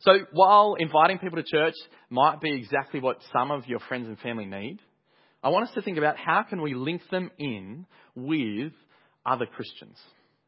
So 0.00 0.12
while 0.32 0.76
inviting 0.78 1.18
people 1.18 1.42
to 1.42 1.48
church 1.48 1.74
might 2.10 2.40
be 2.40 2.54
exactly 2.54 3.00
what 3.00 3.18
some 3.32 3.50
of 3.50 3.66
your 3.66 3.80
friends 3.80 4.06
and 4.08 4.18
family 4.18 4.44
need, 4.44 4.78
I 5.42 5.48
want 5.48 5.68
us 5.68 5.74
to 5.74 5.82
think 5.82 5.98
about 5.98 6.16
how 6.16 6.42
can 6.42 6.60
we 6.60 6.74
link 6.74 7.02
them 7.10 7.30
in 7.38 7.86
with 8.14 8.72
other 9.24 9.46
Christians. 9.46 9.96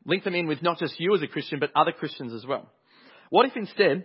Link 0.04 0.24
them 0.24 0.34
in 0.34 0.46
with 0.46 0.62
not 0.62 0.78
just 0.78 0.98
you 0.98 1.14
as 1.14 1.22
a 1.22 1.26
Christian, 1.26 1.58
but 1.58 1.70
other 1.74 1.92
Christians 1.92 2.32
as 2.32 2.46
well. 2.46 2.70
What 3.30 3.46
if 3.46 3.56
instead 3.56 4.04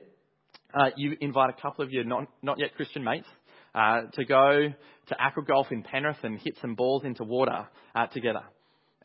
uh, 0.73 0.89
you 0.97 1.15
invite 1.21 1.49
a 1.49 1.61
couple 1.61 1.83
of 1.83 1.91
your 1.91 2.03
not, 2.03 2.27
not 2.41 2.59
yet 2.59 2.75
Christian 2.75 3.03
mates 3.03 3.27
uh, 3.75 4.03
to 4.13 4.25
go 4.25 4.73
to 5.07 5.21
aqua 5.21 5.43
golf 5.43 5.67
in 5.71 5.83
Penrith 5.83 6.23
and 6.23 6.39
hit 6.39 6.57
some 6.61 6.75
balls 6.75 7.03
into 7.03 7.23
water 7.23 7.67
uh, 7.95 8.07
together? 8.07 8.43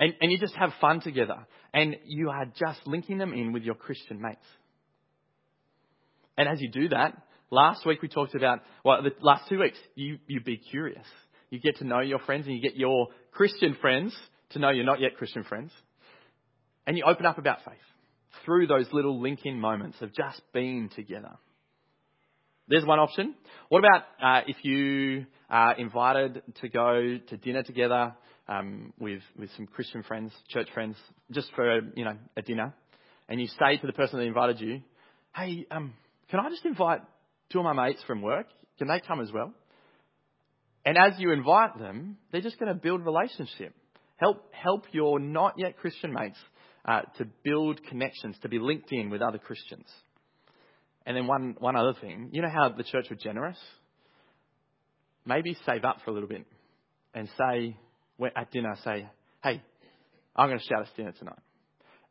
And, 0.00 0.14
and 0.20 0.30
you 0.30 0.38
just 0.38 0.54
have 0.54 0.70
fun 0.80 1.00
together. 1.00 1.46
And 1.74 1.96
you 2.04 2.30
are 2.30 2.46
just 2.46 2.80
linking 2.86 3.18
them 3.18 3.32
in 3.32 3.52
with 3.52 3.62
your 3.62 3.74
Christian 3.74 4.20
mates. 4.20 4.44
And 6.36 6.48
as 6.48 6.60
you 6.60 6.70
do 6.70 6.88
that, 6.90 7.20
last 7.50 7.84
week 7.84 8.00
we 8.00 8.08
talked 8.08 8.34
about, 8.34 8.60
well, 8.84 9.02
the 9.02 9.10
last 9.20 9.48
two 9.48 9.58
weeks, 9.58 9.78
you, 9.96 10.18
you 10.28 10.40
be 10.40 10.56
curious. 10.56 11.06
You 11.50 11.58
get 11.58 11.76
to 11.78 11.84
know 11.84 12.00
your 12.00 12.20
friends 12.20 12.46
and 12.46 12.54
you 12.54 12.62
get 12.62 12.76
your 12.76 13.08
Christian 13.32 13.76
friends 13.80 14.16
to 14.50 14.58
know 14.58 14.70
you're 14.70 14.84
not 14.84 15.00
yet 15.00 15.16
Christian 15.16 15.44
friends. 15.44 15.72
And 16.86 16.96
you 16.96 17.04
open 17.04 17.26
up 17.26 17.38
about 17.38 17.58
faith 17.64 17.74
through 18.44 18.66
those 18.66 18.86
little 18.92 19.20
link 19.20 19.40
in 19.44 19.58
moments 19.60 19.98
of 20.00 20.14
just 20.14 20.40
being 20.54 20.90
together. 20.94 21.36
There's 22.68 22.84
one 22.84 22.98
option. 22.98 23.34
What 23.70 23.78
about 23.78 24.02
uh, 24.22 24.42
if 24.46 24.56
you 24.62 25.24
are 25.48 25.74
invited 25.78 26.42
to 26.60 26.68
go 26.68 27.18
to 27.28 27.36
dinner 27.38 27.62
together 27.62 28.14
um, 28.46 28.92
with 28.98 29.22
with 29.38 29.50
some 29.56 29.66
Christian 29.66 30.02
friends, 30.02 30.32
church 30.48 30.68
friends, 30.74 30.96
just 31.30 31.50
for 31.54 31.80
you 31.96 32.04
know 32.04 32.16
a 32.36 32.42
dinner, 32.42 32.74
and 33.28 33.40
you 33.40 33.46
say 33.58 33.78
to 33.78 33.86
the 33.86 33.94
person 33.94 34.18
that 34.18 34.26
invited 34.26 34.60
you, 34.60 34.82
"Hey, 35.34 35.64
um, 35.70 35.94
can 36.30 36.40
I 36.40 36.50
just 36.50 36.66
invite 36.66 37.00
two 37.50 37.58
of 37.58 37.64
my 37.64 37.72
mates 37.72 38.02
from 38.06 38.20
work? 38.20 38.46
Can 38.76 38.88
they 38.88 39.00
come 39.00 39.20
as 39.20 39.32
well?" 39.32 39.54
And 40.84 40.98
as 40.98 41.18
you 41.18 41.32
invite 41.32 41.78
them, 41.78 42.18
they're 42.30 42.42
just 42.42 42.58
going 42.58 42.72
to 42.72 42.78
build 42.78 43.04
relationship. 43.04 43.74
Help, 44.16 44.52
help 44.52 44.84
your 44.92 45.18
not 45.20 45.54
yet 45.56 45.76
Christian 45.78 46.12
mates 46.12 46.38
uh, 46.84 47.02
to 47.18 47.26
build 47.44 47.82
connections, 47.84 48.36
to 48.42 48.48
be 48.48 48.58
linked 48.58 48.92
in 48.92 49.10
with 49.10 49.22
other 49.22 49.38
Christians. 49.38 49.86
And 51.08 51.16
then 51.16 51.26
one, 51.26 51.56
one 51.58 51.74
other 51.74 51.94
thing, 51.98 52.28
you 52.32 52.42
know 52.42 52.50
how 52.50 52.68
the 52.68 52.84
church 52.84 53.06
were 53.08 53.16
generous? 53.16 53.56
Maybe 55.24 55.56
save 55.64 55.82
up 55.82 56.00
for 56.04 56.10
a 56.10 56.12
little 56.12 56.28
bit 56.28 56.44
and 57.14 57.30
say, 57.38 57.78
at 58.36 58.50
dinner, 58.52 58.76
say, 58.84 59.08
hey, 59.42 59.62
I'm 60.36 60.48
going 60.50 60.58
to 60.58 60.64
shout 60.66 60.82
us 60.82 60.88
dinner 60.98 61.12
tonight. 61.18 61.38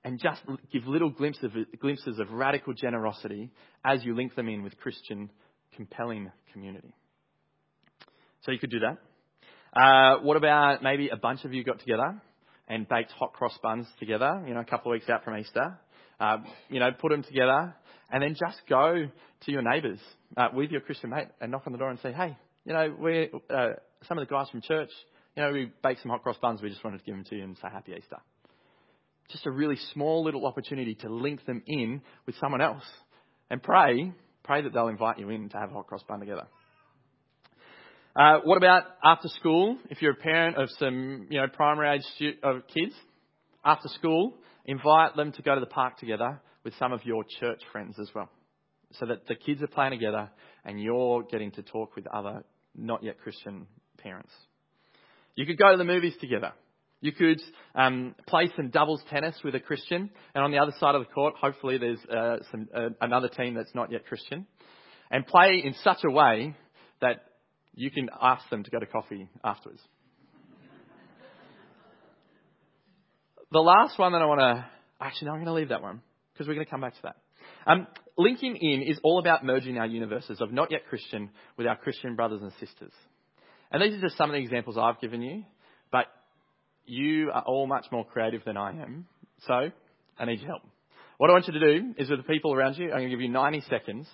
And 0.03 0.19
just 0.19 0.41
give 0.73 0.88
little 0.88 1.12
glimpses 1.12 1.43
of, 1.43 1.79
glimpses 1.79 2.17
of 2.17 2.31
radical 2.31 2.73
generosity 2.73 3.51
as 3.86 4.03
you 4.03 4.15
link 4.15 4.33
them 4.33 4.47
in 4.47 4.63
with 4.63 4.75
Christian 4.79 5.29
compelling 5.75 6.31
community. 6.51 6.95
So 8.45 8.51
you 8.51 8.57
could 8.57 8.71
do 8.71 8.79
that. 8.79 9.79
Uh, 9.79 10.23
what 10.23 10.38
about 10.38 10.81
maybe 10.81 11.10
a 11.10 11.17
bunch 11.17 11.45
of 11.45 11.53
you 11.53 11.63
got 11.63 11.79
together 11.81 12.19
and 12.67 12.89
baked 12.89 13.12
hot 13.12 13.33
cross 13.33 13.55
buns 13.62 13.86
together, 13.99 14.43
you 14.47 14.55
know, 14.55 14.62
a 14.62 14.65
couple 14.65 14.91
of 14.91 14.95
weeks 14.95 15.07
out 15.07 15.23
from 15.23 15.38
Easter? 15.38 15.77
Uh, 16.19 16.38
you 16.67 16.79
know, 16.79 16.89
put 16.99 17.12
them 17.12 17.21
together 17.21 17.75
and 18.12 18.24
then 18.24 18.36
just 18.39 18.62
go 18.70 19.08
to 19.46 19.52
your 19.52 19.62
neighbours 19.62 20.00
uh, 20.36 20.48
with 20.54 20.72
your 20.72 20.82
Christian 20.82 21.10
mate 21.10 21.28
and 21.41 21.52
knock 21.52 21.63
on 21.65 21.74
the 21.74 21.78
door 21.78 21.89
and 21.89 22.00
say, 22.00 22.12
hey, 22.12 22.38
you 22.65 22.74
know, 22.74 22.96
we 23.00 23.30
uh, 23.50 23.70
some 24.08 24.17
of 24.17 24.28
the 24.28 24.34
guys 24.34 24.50
from 24.50 24.62
church, 24.62 24.89
you 25.36 25.43
know, 25.43 25.52
we 25.52 25.72
baked 25.84 26.02
some 26.02 26.12
hot 26.12 26.24
cross 26.24 26.38
buns. 26.41 26.62
We 26.62 26.70
just 26.70 26.84
wanted 26.84 27.00
to 27.00 27.04
give 27.04 27.15
them 27.15 27.26
to 27.26 27.36
you 27.36 27.43
and 27.43 27.58
say 27.58 27.67
Happy 27.72 27.93
Easter. 27.98 28.17
Just 29.30 29.46
a 29.46 29.52
really 29.52 29.78
small 29.93 30.24
little 30.24 30.46
opportunity 30.46 30.96
to 30.96 31.10
link 31.10 31.46
them 31.46 31.62
in 31.67 32.02
with 32.26 32.36
someone 32.39 32.62
else 32.62 32.84
and 33.50 33.62
pray, 33.62 34.13
pray 34.43 34.62
that 34.62 34.74
they'll 34.74 34.88
invite 34.88 35.20
you 35.20 35.30
in 35.30 35.50
to 35.50 35.58
have 35.58 35.70
a 35.70 35.74
hot 35.74 35.88
cross 35.88 36.02
bun 36.08 36.20
together. 36.20 36.48
Uh, 38.15 38.39
what 38.43 38.58
about 38.58 38.84
after 39.04 39.28
school? 39.28 39.78
If 39.89 40.02
you're 40.02 40.13
a 40.13 40.15
parent 40.15 40.58
of 40.58 40.70
some, 40.80 41.28
you 41.30 41.39
know, 41.39 41.48
primary 41.48 41.98
age 41.98 42.04
stu- 42.15 42.38
of 42.41 42.63
kids, 42.67 42.96
after 43.63 43.89
school, 43.89 44.34
invite 44.65 45.15
them 45.15 45.34
to 45.34 45.41
go 45.41 45.54
to 45.54 45.60
the 45.60 45.67
park 45.67 45.98
together 45.98 46.41
with 46.67 46.75
some 46.77 46.91
of 46.91 47.06
your 47.06 47.23
church 47.39 47.62
friends 47.71 47.95
as 47.97 48.10
well. 48.13 48.30
So 48.99 49.06
that 49.06 49.25
the 49.25 49.36
kids 49.36 49.63
are 49.63 49.67
playing 49.67 49.91
together 49.91 50.30
and 50.65 50.82
you're 50.82 51.23
getting 51.23 51.51
to 51.51 51.62
talk 51.62 51.95
with 51.95 52.06
other 52.08 52.43
not 52.75 53.03
yet 53.03 53.21
Christian 53.21 53.67
parents. 53.97 54.34
You 55.36 55.45
could 55.45 55.58
go 55.58 55.71
to 55.71 55.77
the 55.77 55.86
movies 55.86 56.15
together. 56.19 56.51
You 56.99 57.13
could 57.13 57.39
um, 57.73 58.15
play 58.27 58.51
some 58.58 58.67
doubles 58.67 59.01
tennis 59.10 59.38
with 59.45 59.56
a 59.56 59.62
Christian, 59.62 60.10
and 60.36 60.43
on 60.43 60.51
the 60.51 60.58
other 60.58 60.73
side 60.77 60.93
of 60.93 61.03
the 61.08 61.13
court, 61.13 61.36
hopefully 61.39 61.77
there's 61.77 62.03
uh, 62.06 62.39
some, 62.51 62.67
uh, 62.75 62.89
another 62.99 63.30
team 63.30 63.53
that's 63.53 63.73
not 63.73 63.89
yet 63.89 64.06
Christian, 64.06 64.45
and 65.10 65.25
play 65.25 65.62
in 65.63 65.73
such 65.86 65.99
a 66.03 66.12
way 66.12 66.53
that 66.99 67.23
you 67.75 67.91
can 67.91 68.10
ask 68.21 68.49
them 68.49 68.65
to 68.65 68.71
go 68.71 68.80
to 68.80 68.86
coffee 68.86 69.30
afterwards. 69.41 69.80
the 73.53 73.60
last 73.60 73.97
one 73.97 74.12
that 74.12 74.21
I 74.21 74.25
want 74.25 74.41
to, 74.41 74.65
actually, 74.99 75.27
no, 75.27 75.32
I'm 75.32 75.38
going 75.38 75.45
to 75.45 75.53
leave 75.53 75.69
that 75.69 75.82
one 75.82 76.01
because 76.38 76.47
we're 76.47 76.54
going 76.54 76.65
to 76.65 76.69
come 76.69 76.82
back 76.82 76.93
to 76.93 77.02
that. 77.04 77.15
Um, 77.65 77.88
linking 78.17 78.56
in 78.56 78.84
is 78.84 79.00
all 79.04 79.19
about 79.19 79.43
merging 79.43 79.78
our 79.78 79.88
universes 79.88 80.39
of 80.39 80.52
not 80.54 80.71
yet 80.71 80.88
Christian 80.88 81.32
with 81.58 81.65
our 81.65 81.76
Christian 81.76 82.15
brothers 82.15 82.41
and 82.41 82.52
sisters. 82.60 82.91
And 83.71 83.82
these 83.82 83.97
are 83.97 84.02
just 84.02 84.17
some 84.17 84.30
of 84.30 84.34
the 84.34 84.41
examples 84.41 84.78
I've 84.78 85.02
given 85.02 85.21
you, 85.21 85.43
but 85.91 86.06
you 86.86 87.32
are 87.34 87.43
all 87.45 87.67
much 87.67 87.86
more 87.91 88.06
creative 88.06 88.43
than 88.45 88.56
I 88.56 88.71
am. 88.71 89.08
So 89.47 89.71
I 90.19 90.26
need 90.26 90.39
your 90.39 90.50
help. 90.50 90.62
What 91.17 91.30
I 91.30 91.34
want 91.34 91.47
you 91.47 91.54
to 91.54 91.60
do 91.60 91.93
is 91.97 92.10
with 92.10 92.19
the 92.19 92.32
people 92.32 92.54
around 92.54 92.78
you, 92.78 92.86
I'm 92.86 93.00
going 93.00 93.06
to 93.06 93.10
give 93.10 93.21
you 93.21 93.30
90 93.30 93.62
seconds 93.69 94.08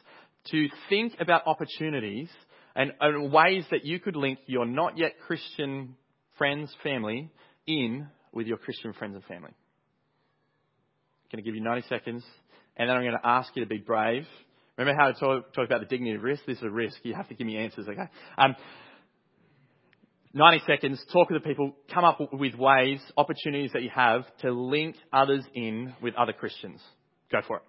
to 0.51 0.67
think 0.89 1.13
about 1.19 1.45
opportunities 1.45 2.29
and, 2.75 2.93
and 2.99 3.31
ways 3.31 3.65
that 3.71 3.85
you 3.85 3.99
could 3.99 4.15
link 4.15 4.39
your 4.47 4.65
not 4.65 4.97
yet 4.97 5.13
Christian 5.27 5.95
friends, 6.37 6.73
family, 6.81 7.29
in 7.67 8.07
with 8.31 8.47
your 8.47 8.57
Christian 8.57 8.93
friends 8.93 9.15
and 9.15 9.23
family. 9.25 9.51
I'm 11.33 11.37
going 11.37 11.45
to 11.45 11.49
give 11.49 11.55
you 11.55 11.63
90 11.63 11.87
seconds, 11.87 12.23
and 12.77 12.87
then 12.87 12.95
I'm 12.95 13.01
going 13.01 13.17
to 13.19 13.27
ask 13.27 13.55
you 13.55 13.63
to 13.63 13.67
be 13.67 13.79
brave. 13.79 14.27
Remember 14.77 14.95
how 14.95 15.09
I 15.09 15.13
talked 15.13 15.55
talk 15.55 15.65
about 15.65 15.79
the 15.79 15.87
dignity 15.87 16.15
of 16.15 16.21
risk? 16.21 16.43
This 16.45 16.57
is 16.57 16.63
a 16.63 16.69
risk. 16.69 16.97
You 17.01 17.15
have 17.15 17.27
to 17.29 17.33
give 17.33 17.47
me 17.47 17.57
answers, 17.57 17.87
okay? 17.87 18.07
Um, 18.37 18.55
90 20.33 20.61
seconds, 20.67 21.03
talk 21.11 21.29
to 21.29 21.33
the 21.33 21.39
people, 21.39 21.73
come 21.91 22.03
up 22.03 22.19
with 22.31 22.53
ways, 22.53 22.99
opportunities 23.17 23.71
that 23.73 23.81
you 23.81 23.89
have 23.89 24.25
to 24.41 24.51
link 24.51 24.95
others 25.11 25.43
in 25.55 25.95
with 26.03 26.13
other 26.13 26.33
Christians. 26.33 26.79
Go 27.31 27.39
for 27.47 27.57
it. 27.57 27.63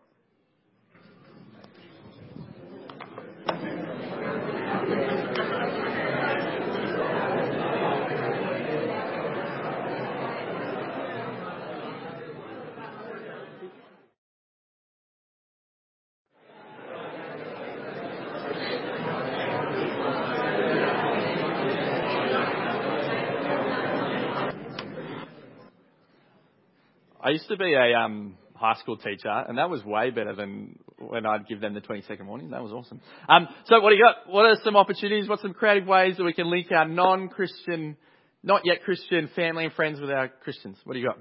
Used 27.35 27.49
to 27.49 27.57
be 27.57 27.75
a 27.75 27.99
um, 27.99 28.37
high 28.55 28.75
school 28.81 28.97
teacher, 28.97 29.31
and 29.31 29.59
that 29.59 29.71
was 29.71 29.85
way 29.85 30.11
better 30.11 30.35
than 30.35 30.79
when 30.99 31.27
I'd 31.27 31.47
give 31.47 31.61
them 31.61 31.75
the 31.75 31.81
20 31.81 32.03
second 32.03 32.27
warning. 32.27 32.51
That 32.51 32.63
was 32.63 32.73
awesome. 32.73 33.01
Um, 33.29 33.49
so 33.67 33.81
what 33.81 33.91
do 33.91 33.97
you 33.97 34.05
got? 34.05 34.33
What 34.33 34.47
are 34.47 34.57
some 34.65 34.77
opportunities? 34.77 35.29
What's 35.29 35.43
some 35.43 35.55
creative 35.55 35.87
ways 35.87 36.17
that 36.17 36.25
we 36.25 36.33
can 36.33 36.51
link 36.51 36.73
our 36.73 36.89
non-Christian 36.89 37.97
not 38.45 38.63
yet 38.65 38.83
Christian 38.85 39.31
family 39.35 39.65
and 39.65 39.73
friends 39.73 40.01
with 40.01 40.11
our 40.11 40.29
Christians. 40.29 40.77
What 40.85 40.93
do 40.93 41.01
you 41.01 41.07
got? 41.07 41.19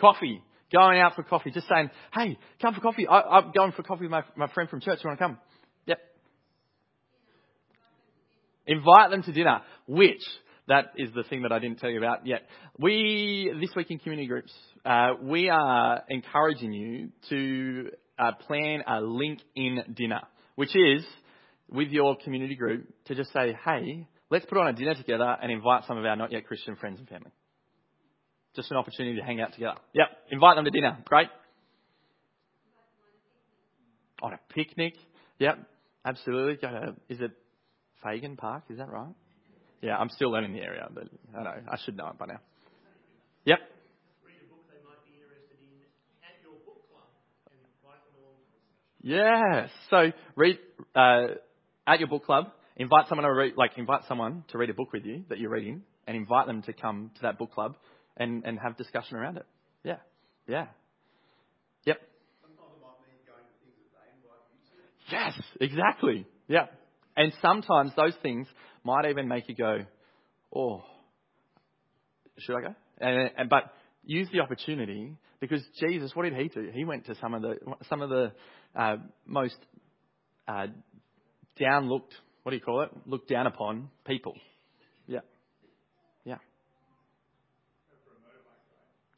Coffee. 0.00 0.42
Going 0.72 0.98
out 0.98 1.14
for 1.14 1.22
coffee. 1.22 1.50
Just 1.50 1.68
saying, 1.68 1.90
hey, 2.12 2.38
come 2.60 2.74
for 2.74 2.80
coffee. 2.80 3.06
I, 3.06 3.38
am 3.38 3.52
going 3.54 3.72
for 3.72 3.82
coffee 3.82 4.04
with 4.04 4.10
my, 4.10 4.22
my 4.34 4.48
friend 4.48 4.68
from 4.68 4.80
church. 4.80 4.98
You 5.04 5.08
want 5.08 5.18
to 5.18 5.24
come? 5.24 5.38
Yep. 5.86 5.98
Invite 8.66 9.10
them 9.10 9.22
to 9.22 9.32
dinner. 9.32 9.60
Which, 9.86 10.22
that 10.68 10.92
is 10.96 11.10
the 11.14 11.22
thing 11.22 11.42
that 11.42 11.52
I 11.52 11.58
didn't 11.58 11.78
tell 11.78 11.90
you 11.90 11.98
about 11.98 12.26
yet. 12.26 12.42
We, 12.78 13.54
this 13.60 13.70
week 13.76 13.90
in 13.90 13.98
community 13.98 14.26
groups, 14.26 14.52
uh, 14.84 15.14
we 15.22 15.48
are 15.48 16.02
encouraging 16.08 16.72
you 16.72 17.10
to 17.28 17.90
uh, 18.18 18.32
plan 18.46 18.82
a 18.86 19.00
link 19.00 19.40
in 19.54 19.78
dinner, 19.94 20.22
which 20.56 20.74
is 20.74 21.04
with 21.70 21.88
your 21.88 22.16
community 22.16 22.56
group 22.56 22.86
to 23.06 23.14
just 23.14 23.32
say, 23.32 23.56
hey, 23.64 24.06
let's 24.30 24.46
put 24.46 24.58
on 24.58 24.68
a 24.68 24.72
dinner 24.72 24.94
together 24.94 25.36
and 25.40 25.52
invite 25.52 25.84
some 25.86 25.98
of 25.98 26.04
our 26.04 26.16
not 26.16 26.32
yet 26.32 26.46
Christian 26.46 26.76
friends 26.76 26.98
and 26.98 27.08
family. 27.08 27.30
Just 28.54 28.70
an 28.70 28.76
opportunity 28.76 29.16
to 29.18 29.24
hang 29.24 29.40
out 29.40 29.52
together. 29.52 29.76
Yep, 29.92 30.06
invite 30.30 30.56
them 30.56 30.64
to 30.64 30.70
dinner. 30.70 30.98
Great. 31.04 31.28
On 34.22 34.32
a 34.32 34.40
picnic. 34.48 34.94
Yep, 35.38 35.58
absolutely. 36.04 36.56
Go 36.56 36.68
to, 36.68 36.96
is 37.08 37.20
it 37.20 37.32
Fagan 38.02 38.36
Park? 38.36 38.64
Is 38.70 38.78
that 38.78 38.90
right? 38.90 39.14
Yeah, 39.82 39.96
I'm 39.96 40.08
still 40.10 40.30
learning 40.30 40.52
the 40.54 40.60
area, 40.60 40.88
but 40.92 41.04
I 41.36 41.42
know 41.42 41.54
I 41.70 41.76
should 41.84 41.96
know 41.96 42.08
it 42.08 42.18
by 42.18 42.26
now. 42.26 42.40
Yep. 43.44 43.58
Yes. 49.02 49.70
So 49.90 50.12
read 50.34 50.58
uh, 50.94 51.38
at 51.86 52.00
your 52.00 52.08
book 52.08 52.24
club. 52.24 52.46
Invite 52.76 53.08
someone 53.08 53.24
to 53.24 53.32
read, 53.32 53.54
like 53.56 53.72
invite 53.76 54.02
someone 54.08 54.44
to 54.48 54.58
read 54.58 54.70
a 54.70 54.74
book 54.74 54.92
with 54.92 55.04
you 55.04 55.24
that 55.28 55.38
you're 55.38 55.50
reading, 55.50 55.82
and 56.06 56.16
invite 56.16 56.46
them 56.46 56.62
to 56.62 56.72
come 56.72 57.10
to 57.16 57.22
that 57.22 57.38
book 57.38 57.52
club 57.52 57.76
and 58.16 58.44
and 58.44 58.58
have 58.58 58.76
discussion 58.76 59.16
around 59.16 59.36
it. 59.36 59.46
Yeah. 59.84 59.96
Yeah. 60.48 60.66
Yep. 61.84 62.00
Yes, 65.12 65.34
exactly. 65.60 66.26
Yeah. 66.48 66.66
And 67.16 67.32
sometimes 67.40 67.92
those 67.96 68.14
things 68.22 68.46
might 68.86 69.04
even 69.10 69.28
make 69.28 69.48
you 69.48 69.54
go, 69.54 69.84
oh, 70.54 70.82
should 72.38 72.56
I 72.56 72.60
go? 72.60 72.74
And, 72.98 73.30
and, 73.36 73.50
but 73.50 73.64
use 74.04 74.28
the 74.32 74.40
opportunity 74.40 75.12
because 75.40 75.62
Jesus, 75.80 76.12
what 76.14 76.22
did 76.22 76.34
he 76.34 76.48
do? 76.48 76.70
He 76.72 76.84
went 76.84 77.06
to 77.06 77.14
some 77.20 77.34
of 77.34 77.42
the 77.42 77.56
some 77.88 78.00
of 78.00 78.08
the 78.08 78.32
uh, 78.74 78.96
most 79.26 79.56
uh, 80.48 80.68
down 81.60 81.88
looked, 81.88 82.14
what 82.42 82.50
do 82.50 82.56
you 82.56 82.62
call 82.62 82.82
it? 82.82 82.90
Looked 83.06 83.28
down 83.28 83.46
upon 83.46 83.90
people. 84.06 84.34
Yeah, 85.06 85.20
yeah. 86.24 86.36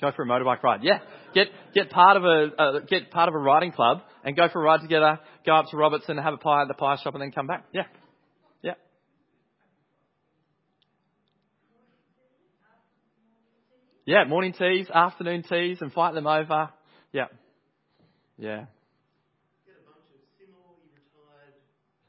Go 0.00 0.10
for 0.16 0.22
a 0.22 0.26
motorbike 0.26 0.62
ride. 0.62 0.80
Yeah, 0.82 0.98
get 1.34 1.48
get 1.74 1.90
part 1.90 2.16
of 2.16 2.24
a 2.24 2.48
uh, 2.58 2.78
get 2.88 3.10
part 3.10 3.28
of 3.28 3.34
a 3.34 3.38
riding 3.38 3.72
club 3.72 3.98
and 4.24 4.34
go 4.36 4.48
for 4.48 4.60
a 4.60 4.64
ride 4.64 4.80
together. 4.80 5.20
Go 5.46 5.54
up 5.54 5.66
to 5.70 5.76
Robertson, 5.76 6.16
and 6.16 6.24
have 6.24 6.34
a 6.34 6.38
pie 6.38 6.62
at 6.62 6.68
the 6.68 6.74
pie 6.74 6.96
shop, 7.02 7.14
and 7.14 7.22
then 7.22 7.32
come 7.32 7.46
back. 7.46 7.64
Yeah. 7.72 7.82
Yeah, 14.08 14.24
morning 14.24 14.54
teas, 14.54 14.88
afternoon 14.88 15.42
teas, 15.42 15.82
and 15.82 15.92
fight 15.92 16.14
them 16.14 16.26
over. 16.26 16.70
Yeah. 17.12 17.26
Yeah. 18.38 18.64
Get 19.66 19.76
a 19.76 19.84
bunch 19.84 20.08
of 20.08 20.24
similarly 20.40 20.88
retired 20.96 21.52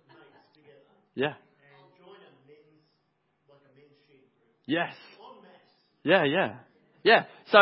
mates 0.07 0.47
together. 0.55 0.95
Yeah. 1.13 1.33
And 1.35 1.91
join 1.99 2.15
a 2.15 2.31
men's, 2.47 2.87
like 3.49 3.59
a 3.67 3.75
men's 3.75 3.99
shed 4.07 4.23
group. 4.31 4.55
Yes. 4.65 4.93
Yeah, 6.05 6.23
yeah. 6.23 6.59
Yeah. 7.03 7.25
So, 7.51 7.59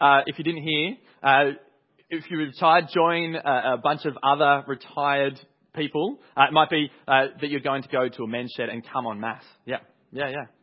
uh, 0.00 0.20
if 0.24 0.38
you 0.38 0.44
didn't 0.44 0.62
hear, 0.62 0.96
uh, 1.22 1.58
if 2.08 2.24
you're 2.30 2.40
retired, 2.40 2.86
join 2.94 3.34
a, 3.34 3.74
a, 3.74 3.76
bunch 3.76 4.06
of 4.06 4.16
other 4.22 4.64
retired 4.66 5.38
people. 5.74 6.20
Uh, 6.34 6.44
it 6.48 6.54
might 6.54 6.70
be 6.70 6.90
uh, 7.06 7.26
that 7.38 7.50
you're 7.50 7.60
going 7.60 7.82
to 7.82 7.88
go 7.90 8.08
to 8.08 8.22
a 8.22 8.26
men's 8.26 8.54
shed 8.56 8.70
and 8.70 8.82
come 8.90 9.06
on 9.06 9.20
mass. 9.20 9.44
Yeah, 9.66 9.80
yeah, 10.10 10.30
yeah. 10.30 10.55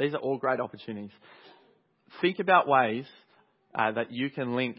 These 0.00 0.14
are 0.14 0.18
all 0.18 0.38
great 0.38 0.60
opportunities. 0.60 1.10
Think 2.22 2.38
about 2.38 2.66
ways 2.66 3.04
uh, 3.74 3.92
that 3.92 4.10
you 4.10 4.30
can 4.30 4.56
link 4.56 4.78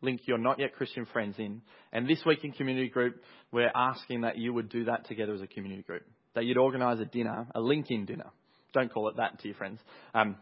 link 0.00 0.20
your 0.24 0.38
not 0.38 0.58
yet 0.58 0.74
Christian 0.74 1.06
friends 1.06 1.36
in. 1.38 1.62
And 1.92 2.08
this 2.08 2.24
week 2.24 2.44
in 2.44 2.52
community 2.52 2.88
group, 2.88 3.22
we're 3.52 3.70
asking 3.74 4.22
that 4.22 4.38
you 4.38 4.52
would 4.52 4.68
do 4.68 4.84
that 4.84 5.06
together 5.06 5.34
as 5.34 5.40
a 5.40 5.46
community 5.46 5.82
group. 5.82 6.02
That 6.34 6.44
you'd 6.44 6.56
organise 6.56 6.98
a 7.00 7.04
dinner, 7.04 7.46
a 7.54 7.60
link 7.60 7.90
in 7.90 8.04
dinner. 8.04 8.30
Don't 8.72 8.92
call 8.92 9.08
it 9.08 9.16
that 9.18 9.38
to 9.40 9.48
your 9.48 9.56
friends. 9.56 9.80
Um, 10.14 10.36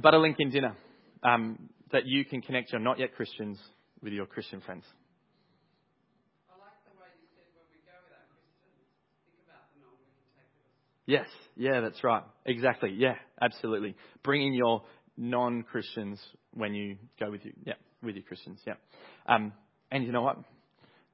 but 0.00 0.14
a 0.14 0.18
link 0.18 0.36
in 0.38 0.50
dinner. 0.50 0.76
Um, 1.22 1.68
that 1.92 2.06
you 2.06 2.24
can 2.24 2.42
connect 2.42 2.72
your 2.72 2.80
not 2.80 2.98
yet 2.98 3.14
Christians 3.14 3.58
with 4.02 4.12
your 4.12 4.26
Christian 4.26 4.60
friends. 4.60 4.84
Yes, 11.06 11.26
yeah, 11.56 11.80
that's 11.80 12.02
right. 12.02 12.24
Exactly. 12.44 12.92
Yeah, 12.92 13.14
absolutely. 13.40 13.94
Bring 14.24 14.44
in 14.44 14.52
your 14.52 14.82
non-Christians 15.16 16.20
when 16.52 16.74
you 16.74 16.96
go 17.18 17.30
with 17.30 17.44
you, 17.44 17.52
yeah, 17.64 17.74
with 18.02 18.16
your 18.16 18.24
Christians, 18.24 18.60
yeah. 18.66 18.74
Um, 19.26 19.52
and 19.90 20.04
you 20.04 20.10
know 20.12 20.22
what? 20.22 20.38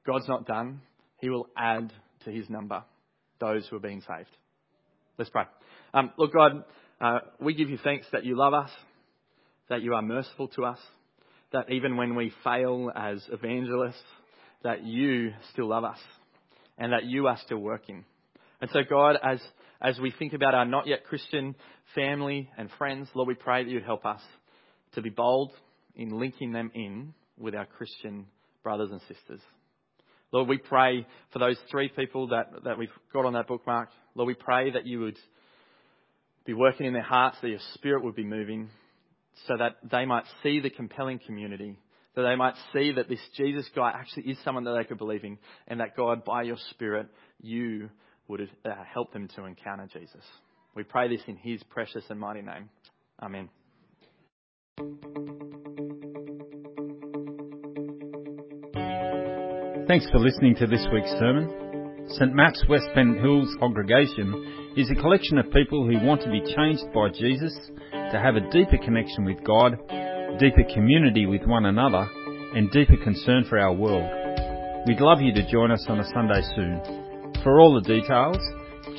God's 0.07 0.27
not 0.29 0.47
done. 0.47 0.81
He 1.19 1.29
will 1.29 1.47
add 1.57 1.93
to 2.25 2.31
his 2.31 2.49
number 2.49 2.83
those 3.39 3.67
who 3.69 3.77
are 3.77 3.81
being 3.81 4.01
saved. 4.01 4.31
Let's 5.19 5.31
pray. 5.31 5.45
Um, 5.93 6.11
look, 6.17 6.33
God, 6.33 6.65
uh, 7.01 7.19
we 7.39 7.55
give 7.55 7.69
you 7.69 7.79
thanks 7.83 8.07
that 8.13 8.25
you 8.25 8.37
love 8.37 8.55
us, 8.55 8.71
that 9.69 9.83
you 9.83 9.95
are 9.95 10.03
merciful 10.03 10.49
to 10.49 10.65
us, 10.65 10.79
that 11.53 11.71
even 11.71 11.97
when 11.97 12.15
we 12.15 12.33
fail 12.43 12.91
as 12.95 13.23
evangelists, 13.31 14.03
that 14.63 14.85
you 14.85 15.33
still 15.53 15.69
love 15.69 15.85
us, 15.85 15.99
and 16.79 16.93
that 16.93 17.05
you 17.05 17.27
are 17.27 17.39
still 17.45 17.59
working. 17.59 18.05
And 18.61 18.71
so, 18.73 18.81
God, 18.89 19.17
as 19.23 19.41
as 19.83 19.99
we 19.99 20.13
think 20.17 20.33
about 20.33 20.55
our 20.55 20.65
not 20.65 20.87
yet 20.87 21.05
Christian 21.05 21.57
family 21.95 22.49
and 22.57 22.71
friends, 22.79 23.09
Lord, 23.15 23.29
we 23.29 23.35
pray 23.35 23.65
that 23.65 23.71
you'd 23.71 23.83
help 23.83 24.07
us 24.07 24.21
to 24.95 25.03
be 25.03 25.11
bold 25.11 25.53
in 25.97 26.11
linking 26.19 26.53
them 26.53 26.71
in 26.75 27.15
with 27.37 27.55
our 27.55 27.67
Christian 27.67 28.27
brothers 28.63 28.91
and 28.93 29.01
sisters. 29.03 29.41
Lord, 30.31 30.49
we 30.49 30.59
pray 30.59 31.07
for 31.33 31.41
those 31.41 31.59
three 31.71 31.89
people 31.89 32.29
that, 32.29 32.65
that 32.65 32.79
we've 32.79 32.89
got 33.13 33.27
on 33.27 33.35
that 33.35 33.49
bookmark. 33.49 33.89
Lord, 34.15 34.29
we 34.29 34.35
pray 34.35 34.71
that 34.71 34.87
you 34.87 35.01
would 35.01 35.19
be 36.47 36.55
working 36.55 36.87
in 36.87 36.93
their 36.93 37.03
hearts, 37.03 37.37
that 37.43 37.49
your 37.49 37.59
spirit 37.75 38.05
would 38.05 38.15
be 38.15 38.25
moving, 38.25 38.71
so 39.47 39.55
that 39.59 39.77
they 39.91 40.07
might 40.07 40.25
see 40.43 40.61
the 40.61 40.71
compelling 40.71 41.19
community, 41.27 41.79
that 42.15 42.23
they 42.23 42.37
might 42.37 42.55
see 42.73 42.93
that 42.93 43.09
this 43.09 43.21
Jesus 43.37 43.69
guy 43.75 43.91
actually 43.91 44.31
is 44.31 44.39
someone 44.45 44.65
that 44.65 44.77
they 44.79 44.85
could 44.85 44.99
believe 44.99 45.25
in, 45.25 45.39
and 45.67 45.81
that 45.81 45.97
God, 45.97 46.25
by 46.25 46.43
your 46.43 46.59
spirit, 46.71 47.09
you 47.41 47.91
would 48.33 48.49
uh, 48.65 48.71
help 48.91 49.13
them 49.13 49.29
to 49.37 49.45
encounter 49.45 49.87
Jesus. 49.93 50.25
We 50.75 50.85
pray 50.85 51.15
this 51.15 51.21
in 51.27 51.37
his 51.37 51.63
precious 51.65 52.03
and 52.09 52.19
mighty 52.19 52.41
name. 52.41 52.71
Amen. 53.23 53.51
Thanks 59.87 60.09
for 60.11 60.19
listening 60.19 60.55
to 60.57 60.67
this 60.67 60.87
week's 60.95 61.11
sermon. 61.19 62.07
St. 62.09 62.35
Matt's 62.35 62.65
West 62.71 62.87
Pennant 62.95 63.21
Hills 63.21 63.55
congregation 63.61 64.73
is 64.79 64.91
a 64.91 65.01
collection 65.03 65.37
of 65.37 65.53
people 65.53 65.87
who 65.87 66.03
want 66.07 66.23
to 66.23 66.31
be 66.31 66.41
changed 66.41 66.85
by 66.95 67.11
Jesus, 67.11 67.55
to 67.93 68.19
have 68.19 68.37
a 68.37 68.51
deeper 68.51 68.79
connection 68.83 69.27
with 69.27 69.45
God, 69.45 69.77
deeper 70.39 70.65
community 70.73 71.27
with 71.27 71.45
one 71.45 71.67
another, 71.67 72.09
and 72.55 72.71
deeper 72.71 72.97
concern 73.05 73.45
for 73.47 73.59
our 73.59 73.75
world. 73.75 74.09
We'd 74.87 75.01
love 75.01 75.21
you 75.21 75.35
to 75.35 75.51
join 75.51 75.71
us 75.71 75.85
on 75.87 76.01
a 76.01 76.09
Sunday 76.15 76.41
soon. 76.57 77.12
For 77.43 77.61
all 77.61 77.75
the 77.75 77.81
details, 77.81 78.39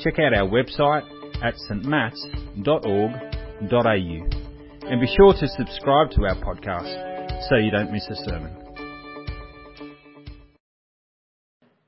check 0.02 0.18
out 0.18 0.34
our 0.34 0.46
website 0.46 1.04
at 1.42 1.54
stmats.org.au 1.70 2.64
and 4.86 5.00
be 5.00 5.06
sure 5.16 5.32
to 5.32 5.48
subscribe 5.48 6.10
to 6.10 6.26
our 6.26 6.36
podcast 6.36 7.48
so 7.48 7.56
you 7.56 7.70
don't 7.70 7.90
miss 7.90 8.06
a 8.08 8.16
sermon. 8.16 8.63